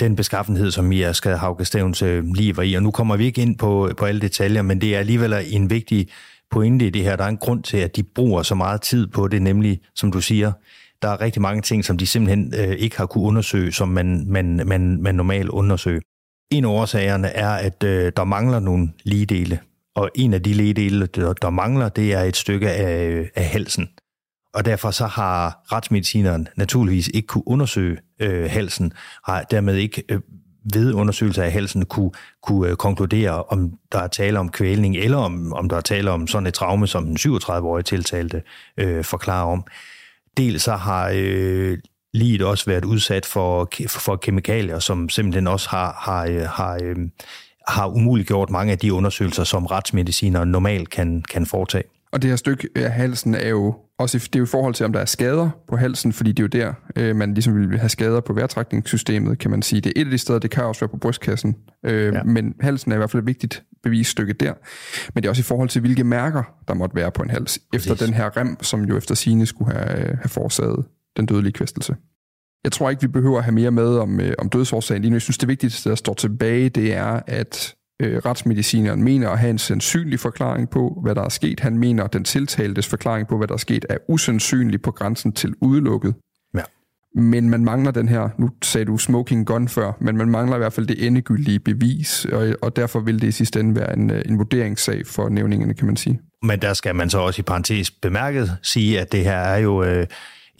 den 0.00 0.16
beskaffenhed, 0.16 0.70
som 0.70 0.84
Mia 0.84 1.12
Skadhauke 1.12 1.64
Stævns 1.64 2.02
øh, 2.02 2.24
lige 2.34 2.56
var 2.56 2.62
i. 2.62 2.74
Og 2.74 2.82
nu 2.82 2.90
kommer 2.90 3.16
vi 3.16 3.24
ikke 3.24 3.42
ind 3.42 3.58
på, 3.58 3.88
øh, 3.88 3.96
på 3.96 4.04
alle 4.04 4.20
detaljer, 4.20 4.62
men 4.62 4.80
det 4.80 4.94
er 4.94 4.98
alligevel 4.98 5.34
en 5.46 5.70
vigtig 5.70 6.08
pointe 6.50 6.86
i 6.86 6.90
det 6.90 7.02
her. 7.02 7.16
Der 7.16 7.24
er 7.24 7.28
en 7.28 7.36
grund 7.36 7.62
til, 7.62 7.76
at 7.76 7.96
de 7.96 8.02
bruger 8.02 8.42
så 8.42 8.54
meget 8.54 8.80
tid 8.80 9.06
på 9.06 9.28
det, 9.28 9.42
nemlig, 9.42 9.80
som 9.94 10.12
du 10.12 10.20
siger, 10.20 10.52
der 11.02 11.08
er 11.08 11.20
rigtig 11.20 11.42
mange 11.42 11.62
ting, 11.62 11.84
som 11.84 11.98
de 11.98 12.06
simpelthen 12.06 12.54
øh, 12.56 12.76
ikke 12.76 12.96
har 12.96 13.06
kunne 13.06 13.24
undersøge, 13.24 13.72
som 13.72 13.88
man, 13.88 14.24
man, 14.26 14.62
man, 14.66 15.02
man 15.02 15.14
normalt 15.14 15.48
undersøger. 15.48 16.00
En 16.50 16.64
af 16.64 16.68
årsagerne 16.68 17.28
er, 17.28 17.50
at 17.50 17.82
øh, 17.82 18.12
der 18.16 18.24
mangler 18.24 18.60
nogle 18.60 18.92
ligedele, 19.04 19.60
og 19.94 20.10
en 20.14 20.34
af 20.34 20.42
de 20.42 20.52
ligedele, 20.52 21.06
der, 21.06 21.32
der 21.32 21.50
mangler, 21.50 21.88
det 21.88 22.12
er 22.12 22.20
et 22.20 22.36
stykke 22.36 22.70
af, 22.70 23.08
øh, 23.08 23.28
af 23.34 23.44
halsen. 23.44 23.88
Og 24.54 24.64
derfor 24.64 24.90
så 24.90 25.06
har 25.06 25.62
retsmedicineren 25.72 26.48
naturligvis 26.56 27.08
ikke 27.14 27.26
kunne 27.26 27.48
undersøge 27.48 27.98
øh, 28.20 28.50
halsen, 28.50 28.92
har 29.24 29.42
dermed 29.42 29.76
ikke 29.76 30.02
øh, 30.08 30.20
ved 30.72 30.92
undersøgelser 30.92 31.42
af 31.42 31.52
halsen 31.52 31.84
kunne, 31.84 32.10
kunne 32.42 32.70
øh, 32.70 32.76
konkludere, 32.76 33.42
om 33.42 33.72
der 33.92 33.98
er 33.98 34.08
tale 34.08 34.38
om 34.38 34.50
kvælning, 34.50 34.96
eller 34.96 35.16
om, 35.16 35.52
om 35.52 35.68
der 35.68 35.76
er 35.76 35.80
tale 35.80 36.10
om 36.10 36.26
sådan 36.26 36.46
et 36.46 36.54
traume, 36.54 36.86
som 36.86 37.04
den 37.04 37.16
37-årige 37.16 37.82
tiltalte 37.82 38.42
øh, 38.76 39.04
forklarer 39.04 39.52
om. 39.52 39.64
Dels 40.36 40.62
så 40.62 40.72
har 40.72 41.12
øh, 41.14 41.78
liget 42.14 42.42
også 42.42 42.66
været 42.66 42.84
udsat 42.84 43.26
for, 43.26 43.70
for 43.88 44.16
kemikalier, 44.16 44.78
som 44.78 45.08
simpelthen 45.08 45.46
også 45.46 45.68
har, 45.68 45.92
har, 46.00 46.26
øh, 46.26 46.42
har, 46.42 46.80
øh, 46.82 46.96
har 47.68 47.86
umuliggjort 47.86 48.50
mange 48.50 48.72
af 48.72 48.78
de 48.78 48.92
undersøgelser, 48.92 49.44
som 49.44 49.66
retsmedicinere 49.66 50.46
normalt 50.46 50.90
kan, 50.90 51.22
kan 51.22 51.46
foretage. 51.46 51.84
Og 52.12 52.22
det 52.22 52.30
her 52.30 52.36
stykke 52.36 52.68
af 52.76 52.90
halsen 52.90 53.34
er 53.34 53.48
jo 53.48 53.74
også 54.02 54.16
i, 54.16 54.20
det 54.20 54.34
er 54.34 54.38
jo 54.38 54.44
i 54.44 54.46
forhold 54.46 54.74
til, 54.74 54.86
om 54.86 54.92
der 54.92 55.00
er 55.00 55.04
skader 55.04 55.50
på 55.68 55.76
halsen, 55.76 56.12
fordi 56.12 56.32
det 56.32 56.54
er 56.54 56.58
jo 56.60 56.64
der, 56.64 56.74
øh, 56.96 57.16
man 57.16 57.34
ligesom 57.34 57.70
vil 57.70 57.78
have 57.78 57.88
skader 57.88 58.20
på 58.20 58.32
vejrtrækningssystemet, 58.32 59.38
kan 59.38 59.50
man 59.50 59.62
sige. 59.62 59.80
Det 59.80 59.92
er 59.96 60.00
et 60.00 60.04
af 60.04 60.10
de 60.10 60.18
steder, 60.18 60.38
det 60.38 60.50
kan 60.50 60.64
også 60.64 60.80
være 60.80 60.88
på 60.88 60.96
brystkassen. 60.96 61.56
Øh, 61.86 62.14
ja. 62.14 62.22
Men 62.22 62.54
halsen 62.60 62.92
er 62.92 62.96
i 62.96 62.98
hvert 62.98 63.10
fald 63.10 63.22
et 63.22 63.26
vigtigt 63.26 63.62
bevisstykke 63.82 64.32
der. 64.32 64.54
Men 65.14 65.22
det 65.22 65.28
er 65.28 65.30
også 65.30 65.40
i 65.40 65.42
forhold 65.42 65.68
til, 65.68 65.80
hvilke 65.80 66.04
mærker, 66.04 66.42
der 66.68 66.74
måtte 66.74 66.96
være 66.96 67.10
på 67.10 67.22
en 67.22 67.30
hals, 67.30 67.58
efter 67.74 67.94
Præcis. 67.94 68.06
den 68.06 68.14
her 68.14 68.36
rem, 68.36 68.62
som 68.62 68.84
jo 68.84 68.96
efter 68.96 69.14
sine 69.14 69.46
skulle 69.46 69.72
have, 69.72 69.98
øh, 69.98 70.18
have 70.18 70.28
forårsaget 70.28 70.84
den 71.16 71.26
dødelige 71.26 71.52
kvæstelse. 71.52 71.96
Jeg 72.64 72.72
tror 72.72 72.90
ikke, 72.90 73.02
vi 73.02 73.08
behøver 73.08 73.38
at 73.38 73.44
have 73.44 73.54
mere 73.54 73.70
med 73.70 73.96
om, 73.96 74.20
øh, 74.20 74.34
om 74.38 74.48
dødsårsagen 74.48 75.02
lige 75.02 75.10
nu. 75.10 75.14
Jeg 75.14 75.22
synes, 75.22 75.38
det 75.38 75.48
vigtigste, 75.48 75.90
der 75.90 75.94
står 75.94 76.14
tilbage, 76.14 76.68
det 76.68 76.94
er, 76.94 77.20
at 77.26 77.74
øh, 78.02 78.18
retsmedicineren 78.18 79.02
mener 79.02 79.30
at 79.30 79.38
have 79.38 79.50
en 79.50 79.58
sandsynlig 79.58 80.20
forklaring 80.20 80.70
på, 80.70 81.00
hvad 81.02 81.14
der 81.14 81.22
er 81.22 81.28
sket. 81.28 81.60
Han 81.60 81.78
mener, 81.78 82.04
at 82.04 82.12
den 82.12 82.24
tiltaltes 82.24 82.88
forklaring 82.88 83.28
på, 83.28 83.36
hvad 83.38 83.48
der 83.48 83.54
er 83.54 83.58
sket, 83.58 83.86
er 83.88 83.96
usandsynlig 84.08 84.82
på 84.82 84.90
grænsen 84.90 85.32
til 85.32 85.54
udelukket. 85.60 86.14
Ja. 86.54 86.62
Men 87.14 87.50
man 87.50 87.64
mangler 87.64 87.90
den 87.90 88.08
her, 88.08 88.28
nu 88.38 88.50
sagde 88.62 88.84
du 88.84 88.96
smoking 88.96 89.46
gun 89.46 89.68
før, 89.68 89.92
men 90.00 90.16
man 90.16 90.28
mangler 90.28 90.56
i 90.56 90.58
hvert 90.58 90.72
fald 90.72 90.86
det 90.86 91.06
endegyldige 91.06 91.60
bevis, 91.60 92.24
og, 92.24 92.54
og 92.62 92.76
derfor 92.76 93.00
vil 93.00 93.20
det 93.20 93.28
i 93.28 93.32
sidste 93.32 93.60
ende 93.60 93.80
være 93.80 93.96
en, 93.96 94.10
øh, 94.10 94.22
en 94.26 94.38
vurderingssag 94.38 95.06
for 95.06 95.28
nævningerne, 95.28 95.74
kan 95.74 95.86
man 95.86 95.96
sige. 95.96 96.20
Men 96.42 96.62
der 96.62 96.74
skal 96.74 96.94
man 96.94 97.10
så 97.10 97.18
også 97.18 97.40
i 97.40 97.42
parentes 97.42 97.90
bemærket 97.90 98.56
sige, 98.62 99.00
at 99.00 99.12
det 99.12 99.24
her 99.24 99.38
er 99.38 99.58
jo 99.58 99.82
øh, 99.82 100.06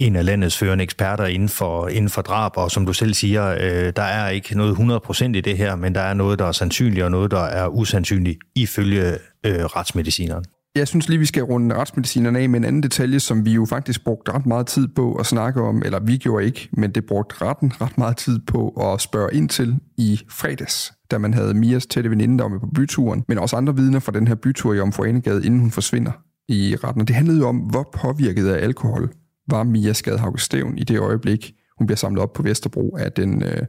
en 0.03 0.17
af 0.17 0.25
landets 0.25 0.59
førende 0.59 0.85
eksperter 0.85 1.25
inden 1.25 1.49
for, 1.49 1.89
inden 1.89 2.11
for 2.11 2.23
drab, 2.23 2.57
og 2.57 2.71
som 2.71 2.87
du 2.87 2.93
selv 2.93 3.15
siger, 3.15 3.49
øh, 3.49 3.93
der 3.97 4.03
er 4.03 4.29
ikke 4.29 4.57
noget 4.57 4.75
100% 4.75 5.25
i 5.25 5.41
det 5.41 5.57
her, 5.57 5.77
men 5.77 5.95
der 5.95 6.01
er 6.01 6.15
noget, 6.15 6.39
der 6.39 6.45
er 6.45 6.53
sandsynligt, 6.53 7.05
og 7.05 7.11
noget, 7.11 7.31
der 7.31 7.43
er 7.43 7.69
usandsynligt 7.69 8.39
ifølge 8.57 9.11
øh, 9.47 9.65
retsmedicineren. 9.65 10.45
Jeg 10.75 10.89
synes 10.89 11.09
lige, 11.09 11.19
vi 11.19 11.27
skal 11.27 11.43
runde 11.43 11.75
retsmedicinerne 11.75 12.39
af 12.39 12.49
med 12.49 12.59
en 12.59 12.65
anden 12.65 12.83
detalje, 12.83 13.21
som 13.21 13.45
vi 13.45 13.53
jo 13.53 13.67
faktisk 13.67 14.05
brugte 14.05 14.33
ret 14.33 14.47
meget 14.47 14.67
tid 14.67 14.89
på 14.89 15.15
at 15.15 15.27
snakke 15.27 15.61
om, 15.63 15.83
eller 15.85 16.01
vi 16.01 16.17
gjorde 16.17 16.45
ikke, 16.45 16.69
men 16.73 16.91
det 16.91 17.05
brugte 17.07 17.35
retten 17.45 17.73
ret 17.81 17.99
meget 17.99 18.17
tid 18.17 18.39
på 18.47 18.69
at 18.69 19.01
spørge 19.01 19.35
ind 19.35 19.49
til 19.49 19.77
i 19.99 20.21
fredags, 20.29 20.93
da 21.11 21.19
man 21.19 21.35
havde 21.35 21.55
Mias 21.55 21.87
tætte 21.87 22.11
veninde, 22.11 22.39
der 22.39 22.45
var 22.45 22.51
med 22.51 22.61
på 22.61 22.69
byturen, 22.75 23.25
men 23.29 23.39
også 23.39 23.57
andre 23.57 23.77
vidner 23.77 24.01
fra 24.01 24.13
den 24.13 24.29
her 24.29 24.35
bytur 24.35 24.75
i 24.75 24.81
Omforenegade, 24.81 25.47
inden 25.47 25.61
hun 25.61 25.71
forsvinder 25.71 26.13
i 26.49 26.77
retten. 26.85 27.01
Og 27.01 27.09
det 27.09 27.17
handlede 27.17 27.39
jo 27.39 27.49
om, 27.49 27.57
hvor 27.57 27.91
påvirket 28.03 28.49
af 28.49 28.65
alkohol 28.65 29.13
var 29.49 29.63
Mia 29.63 29.93
Skadhauke 29.93 30.43
Stævn 30.43 30.79
i 30.79 30.85
det 30.85 30.99
øjeblik, 30.99 31.53
hun 31.79 31.87
bliver 31.87 31.97
samlet 31.97 32.23
op 32.23 32.33
på 32.33 32.43
Vesterbro 32.43 32.97
af 32.97 33.13
den, 33.13 33.43
øh, 33.43 33.63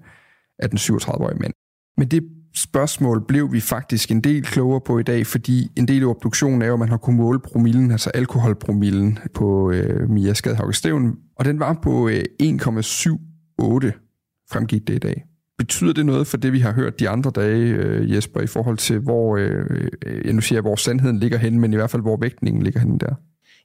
af 0.59 0.69
den 0.69 0.77
37-årige 0.77 1.39
mand. 1.39 1.53
Men 1.97 2.07
det 2.07 2.23
spørgsmål 2.55 3.25
blev 3.27 3.53
vi 3.53 3.59
faktisk 3.59 4.11
en 4.11 4.21
del 4.21 4.43
klogere 4.43 4.81
på 4.81 4.99
i 4.99 5.03
dag, 5.03 5.27
fordi 5.27 5.67
en 5.77 5.87
del 5.87 6.01
af 6.03 6.07
obduktionen 6.07 6.61
er 6.61 6.67
jo, 6.67 6.73
at 6.73 6.79
man 6.79 6.89
har 6.89 6.97
kunnet 6.97 7.19
måle 7.19 7.39
promillen, 7.39 7.91
altså 7.91 8.09
alkoholpromillen 8.09 9.19
på 9.33 9.71
øh, 9.71 10.09
Mia 10.09 10.33
Skadhauke 10.33 10.73
Stævn, 10.73 11.15
og 11.35 11.45
den 11.45 11.59
var 11.59 11.79
på 11.83 12.09
øh, 12.09 12.23
1,78 12.43 14.03
fremgik 14.51 14.87
det 14.87 14.93
i 14.93 14.99
dag. 14.99 15.23
Betyder 15.57 15.93
det 15.93 16.05
noget 16.05 16.27
for 16.27 16.37
det, 16.37 16.53
vi 16.53 16.59
har 16.59 16.73
hørt 16.73 16.99
de 16.99 17.09
andre 17.09 17.31
dage, 17.31 17.73
øh, 17.73 18.11
Jesper, 18.11 18.41
i 18.41 18.47
forhold 18.47 18.77
til, 18.77 18.99
hvor, 18.99 19.37
øh, 19.37 19.89
øh, 20.05 20.33
nu 20.33 20.41
siger 20.41 20.61
hvor 20.61 20.75
sandheden 20.75 21.19
ligger 21.19 21.37
henne, 21.37 21.59
men 21.59 21.73
i 21.73 21.75
hvert 21.75 21.89
fald, 21.89 22.01
hvor 22.01 22.17
vægtningen 22.17 22.63
ligger 22.63 22.79
henne 22.79 22.99
der? 22.99 23.15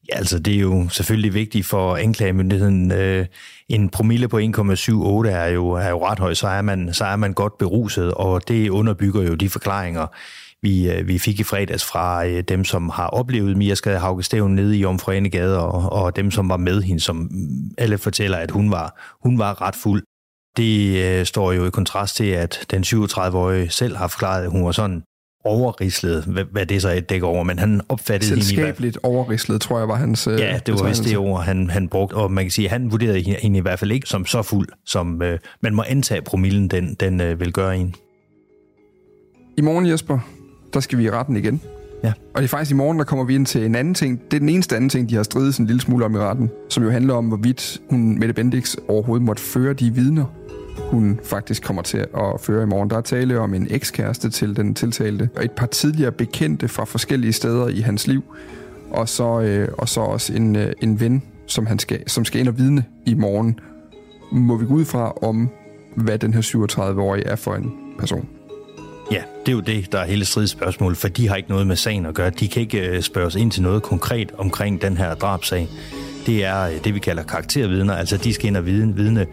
Ja, 0.09 0.17
altså 0.17 0.39
det 0.39 0.55
er 0.55 0.59
jo 0.59 0.89
selvfølgelig 0.89 1.35
vigtigt 1.35 1.67
for 1.67 1.97
anklagemyndigheden. 1.97 2.93
Øh, 2.93 3.27
en 3.69 3.89
promille 3.89 4.29
på 4.29 4.39
1,78 4.39 4.43
er 4.43 5.47
jo, 5.47 5.71
er 5.71 5.89
jo 5.89 6.07
ret 6.07 6.19
høj, 6.19 6.35
så 6.35 6.49
er, 6.49 6.63
man, 6.63 6.95
så 6.95 7.05
er 7.05 7.17
man 7.17 7.33
godt 7.33 7.59
beruset, 7.59 8.15
og 8.15 8.49
det 8.49 8.69
underbygger 8.69 9.23
jo 9.23 9.35
de 9.35 9.51
forklaringer, 9.51 10.07
vi, 10.63 10.91
øh, 10.91 11.09
vi 11.09 11.19
fik 11.19 11.41
i 11.41 11.45
fredags 11.45 11.85
fra 11.85 12.27
øh, 12.27 12.43
dem, 12.43 12.65
som 12.65 12.89
har 12.89 13.07
oplevet 13.07 13.57
Mia 13.57 13.75
Skade 13.75 13.99
Haugestævn 13.99 14.55
nede 14.55 14.79
i 14.79 14.85
Omforenegade, 14.85 15.59
og, 15.59 15.93
og 15.93 16.17
dem, 16.17 16.31
som 16.31 16.49
var 16.49 16.57
med 16.57 16.83
hende, 16.83 17.01
som 17.01 17.31
alle 17.79 17.99
fortæller, 17.99 18.39
at 18.39 18.51
hun 18.51 18.71
var, 18.71 19.17
hun 19.23 19.39
var 19.39 19.63
ret 19.63 19.77
fuld. 19.77 20.03
Det 20.57 21.05
øh, 21.05 21.27
står 21.27 21.53
jo 21.53 21.67
i 21.67 21.71
kontrast 21.71 22.17
til, 22.17 22.25
at 22.25 22.67
den 22.71 22.83
37-årige 22.83 23.71
selv 23.71 23.97
har 23.97 24.09
forklaret, 24.09 24.45
at 24.45 24.51
hun 24.51 24.65
var 24.65 24.73
sådan 24.73 25.03
overrislet, 25.45 26.25
hvad, 26.25 26.45
hvad 26.53 26.67
det 26.67 26.83
så 26.83 27.01
dækker 27.09 27.27
over, 27.27 27.45
men 27.45 27.59
han 27.59 27.81
opfattede 27.89 28.31
hende 28.31 28.45
Selskabeligt 28.45 28.99
overrislet, 29.03 29.61
tror 29.61 29.79
jeg, 29.79 29.89
var 29.89 29.95
hans 29.95 30.27
øh, 30.27 30.41
Ja, 30.41 30.61
det 30.67 30.75
var 30.75 30.89
vist 30.89 31.05
det 31.05 31.17
ord, 31.17 31.45
han, 31.45 31.71
han 31.71 31.89
brugte, 31.89 32.15
og 32.15 32.33
man 32.33 32.45
kan 32.45 32.51
sige, 32.51 32.65
at 32.65 32.73
han 32.73 32.93
vurderede 32.93 33.21
hende 33.43 33.59
i 33.59 33.61
hvert 33.61 33.79
fald 33.79 33.93
ikke 33.93 34.09
som 34.09 34.27
så 34.27 34.43
fuld, 34.43 34.69
som 34.87 35.23
øh, 35.23 35.39
man 35.61 35.75
må 35.75 35.85
antage, 35.89 36.23
promillen 36.23 36.69
den, 36.69 36.95
den 36.95 37.21
øh, 37.21 37.41
vil 37.41 37.53
gøre 37.53 37.77
en. 37.77 37.95
I 39.57 39.61
morgen, 39.61 39.87
Jesper, 39.87 40.19
der 40.75 40.81
skal 40.81 40.99
vi 40.99 41.05
i 41.05 41.11
retten 41.11 41.37
igen. 41.37 41.61
Ja. 42.05 42.13
Og 42.35 42.43
det 42.43 42.45
er 42.45 42.49
faktisk 42.49 42.71
i 42.71 42.75
morgen, 42.75 42.99
der 42.99 43.05
kommer 43.05 43.25
vi 43.25 43.35
ind 43.35 43.47
til 43.47 43.65
en 43.65 43.75
anden 43.75 43.95
ting. 43.95 44.21
Det 44.31 44.37
er 44.37 44.39
den 44.39 44.49
eneste 44.49 44.77
anden 44.77 44.91
ting, 44.91 45.11
de 45.11 45.15
har 45.15 45.23
stridet 45.23 45.59
en 45.59 45.67
lille 45.67 45.81
smule 45.81 46.05
om 46.05 46.15
i 46.15 46.19
retten, 46.19 46.51
som 46.69 46.85
jo 46.85 46.91
handler 46.91 47.15
om, 47.15 47.29
hvorvidt 47.29 47.81
hun, 47.91 48.19
Mette 48.19 48.35
Bendix, 48.35 48.77
overhovedet 48.89 49.27
måtte 49.27 49.43
føre 49.43 49.73
de 49.73 49.95
vidner, 49.95 50.25
hun 50.91 51.21
faktisk 51.25 51.63
kommer 51.63 51.83
til 51.83 51.99
at 51.99 52.41
føre 52.41 52.63
i 52.63 52.67
morgen. 52.67 52.91
Der 52.91 52.97
er 52.97 53.01
tale 53.01 53.41
om 53.41 53.55
en 53.55 53.67
ekskæreste 53.71 54.31
til 54.31 54.57
den 54.57 54.75
tiltalte, 54.75 55.29
og 55.37 55.45
et 55.45 55.51
par 55.51 55.67
tidligere 55.67 56.13
bekendte 56.13 56.69
fra 56.69 56.85
forskellige 56.85 57.33
steder 57.33 57.69
i 57.69 57.81
hans 57.81 58.07
liv, 58.07 58.25
og 58.91 59.09
så, 59.09 59.41
øh, 59.41 59.69
og 59.73 59.89
så 59.89 60.01
også 60.01 60.33
en, 60.33 60.57
øh, 60.57 60.73
en 60.83 61.01
ven, 61.01 61.23
som, 61.47 61.67
han 61.67 61.79
skal, 61.79 62.11
som 62.11 62.25
skal 62.25 62.41
ind 62.41 62.49
og 62.49 62.59
vidne 62.59 62.85
i 63.07 63.15
morgen. 63.15 63.61
Må 64.33 64.57
vi 64.57 64.67
gå 64.67 64.75
ud 64.75 64.85
fra 64.85 65.13
om, 65.23 65.49
hvad 65.97 66.19
den 66.19 66.35
her 66.35 66.41
37-årige 66.41 67.27
er 67.27 67.37
for 67.37 67.55
en 67.55 67.73
person? 67.99 68.29
Ja, 69.13 69.23
det 69.47 69.53
er 69.53 69.57
jo 69.57 69.61
det, 69.61 69.93
der 69.93 69.99
er 69.99 70.07
hele 70.07 70.25
stridsspørgsmålet, 70.25 70.99
for 70.99 71.09
de 71.09 71.29
har 71.29 71.37
ikke 71.37 71.49
noget 71.49 71.67
med 71.67 71.77
sagen 71.77 72.07
at 72.07 72.15
gøre. 72.15 72.31
De 72.31 72.49
kan 72.49 72.63
ikke 72.63 72.89
øh, 72.89 73.03
spørges 73.03 73.35
ind 73.35 73.51
til 73.51 73.63
noget 73.63 73.83
konkret 73.83 74.33
omkring 74.39 74.83
den 74.83 74.97
her 74.97 75.15
drabsag. 75.15 75.69
Det 76.27 76.45
er 76.45 76.63
øh, 76.63 76.85
det, 76.85 76.95
vi 76.95 76.99
kalder 76.99 77.23
karaktervidner, 77.23 77.95
altså 77.95 78.17
de 78.17 78.35
skal 78.35 78.47
ind 78.47 78.57
og 78.57 78.67
vidne, 78.67 78.97
vidne 78.97 79.27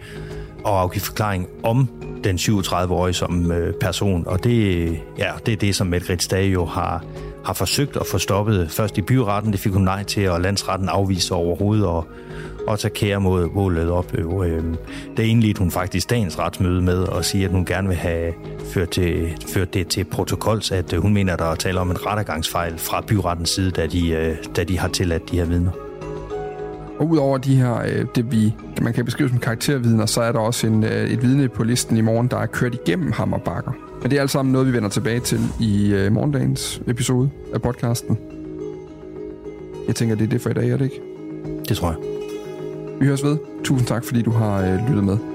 og 0.65 0.81
afgive 0.81 1.01
forklaring 1.01 1.47
om 1.63 1.89
den 2.23 2.35
37-årige 2.35 3.13
som 3.13 3.51
øh, 3.51 3.73
person, 3.73 4.27
og 4.27 4.43
det, 4.43 4.85
ja, 5.17 5.31
det 5.45 5.51
er 5.51 5.57
det, 5.57 5.75
som 5.75 5.87
Mette 5.87 6.07
Grits 6.07 6.33
jo 6.33 6.65
har, 6.65 7.03
har 7.45 7.53
forsøgt 7.53 7.97
at 7.97 8.07
få 8.11 8.17
stoppet 8.17 8.71
først 8.71 8.97
i 8.97 9.01
byretten. 9.01 9.51
Det 9.51 9.59
fik 9.59 9.73
hun 9.73 9.81
nej 9.81 10.03
til, 10.03 10.29
og 10.29 10.41
landsretten 10.41 10.89
afviste 10.89 11.31
overhovedet 11.31 11.85
og, 11.85 12.07
og 12.67 12.79
tage 12.79 12.93
kære 12.93 13.21
mod 13.21 13.49
målet 13.53 13.91
op. 13.91 14.13
Øh, 14.17 14.63
det 15.17 15.23
indledte 15.23 15.59
hun 15.59 15.71
faktisk 15.71 16.09
dagens 16.09 16.39
retsmøde 16.39 16.81
med 16.81 16.97
og 16.97 17.25
sige, 17.25 17.45
at 17.45 17.51
hun 17.51 17.65
gerne 17.65 17.87
vil 17.87 17.97
have 17.97 18.33
ført, 18.73 18.89
til, 18.89 19.37
ført 19.53 19.73
det 19.73 19.87
til 19.87 20.03
protokols, 20.03 20.71
at 20.71 20.93
øh, 20.93 21.01
hun 21.01 21.13
mener, 21.13 21.33
at 21.33 21.39
der 21.39 21.45
er 21.45 21.55
tale 21.55 21.79
om 21.79 21.91
en 21.91 22.05
rettergangsfejl 22.05 22.77
fra 22.77 23.01
byrettens 23.01 23.49
side, 23.49 23.71
da 23.71 23.87
de, 23.87 24.09
øh, 24.09 24.35
da 24.55 24.63
de 24.63 24.79
har 24.79 24.87
tilladt 24.87 25.31
de 25.31 25.37
her 25.37 25.45
vidner. 25.45 25.71
Og 26.99 27.09
udover 27.09 27.37
de 27.37 27.55
her, 27.55 27.81
øh, 27.85 28.05
det 28.15 28.31
vi, 28.31 28.53
man 28.81 28.93
kan 28.93 29.05
beskrive 29.05 29.29
som 29.29 29.39
karaktervidner, 29.39 30.05
så 30.05 30.21
er 30.21 30.31
der 30.31 30.39
også 30.39 30.67
en, 30.67 30.83
øh, 30.83 31.09
et 31.09 31.21
vidne 31.21 31.47
på 31.47 31.63
listen 31.63 31.97
i 31.97 32.01
morgen, 32.01 32.27
der 32.27 32.37
er 32.37 32.45
kørt 32.45 32.73
igennem 32.73 33.11
Hammer 33.11 33.37
Bakker. 33.37 33.71
Men 34.01 34.11
det 34.11 34.17
er 34.17 34.21
alt 34.21 34.31
sammen 34.31 34.51
noget, 34.51 34.67
vi 34.67 34.73
vender 34.73 34.89
tilbage 34.89 35.19
til 35.19 35.39
i 35.59 35.93
øh, 35.93 36.11
morgendagens 36.11 36.81
episode 36.87 37.29
af 37.53 37.61
podcasten. 37.61 38.17
Jeg 39.87 39.95
tænker, 39.95 40.15
det 40.15 40.23
er 40.23 40.29
det 40.29 40.41
for 40.41 40.49
i 40.49 40.53
dag, 40.53 40.69
er 40.69 40.77
det 40.77 40.85
ikke? 40.85 41.01
Det 41.69 41.77
tror 41.77 41.89
jeg. 41.89 41.97
Vi 42.99 43.05
høres 43.05 43.23
ved. 43.23 43.37
Tusind 43.63 43.87
tak, 43.87 44.05
fordi 44.05 44.21
du 44.21 44.31
har 44.31 44.61
øh, 44.61 44.87
lyttet 44.87 45.03
med. 45.03 45.34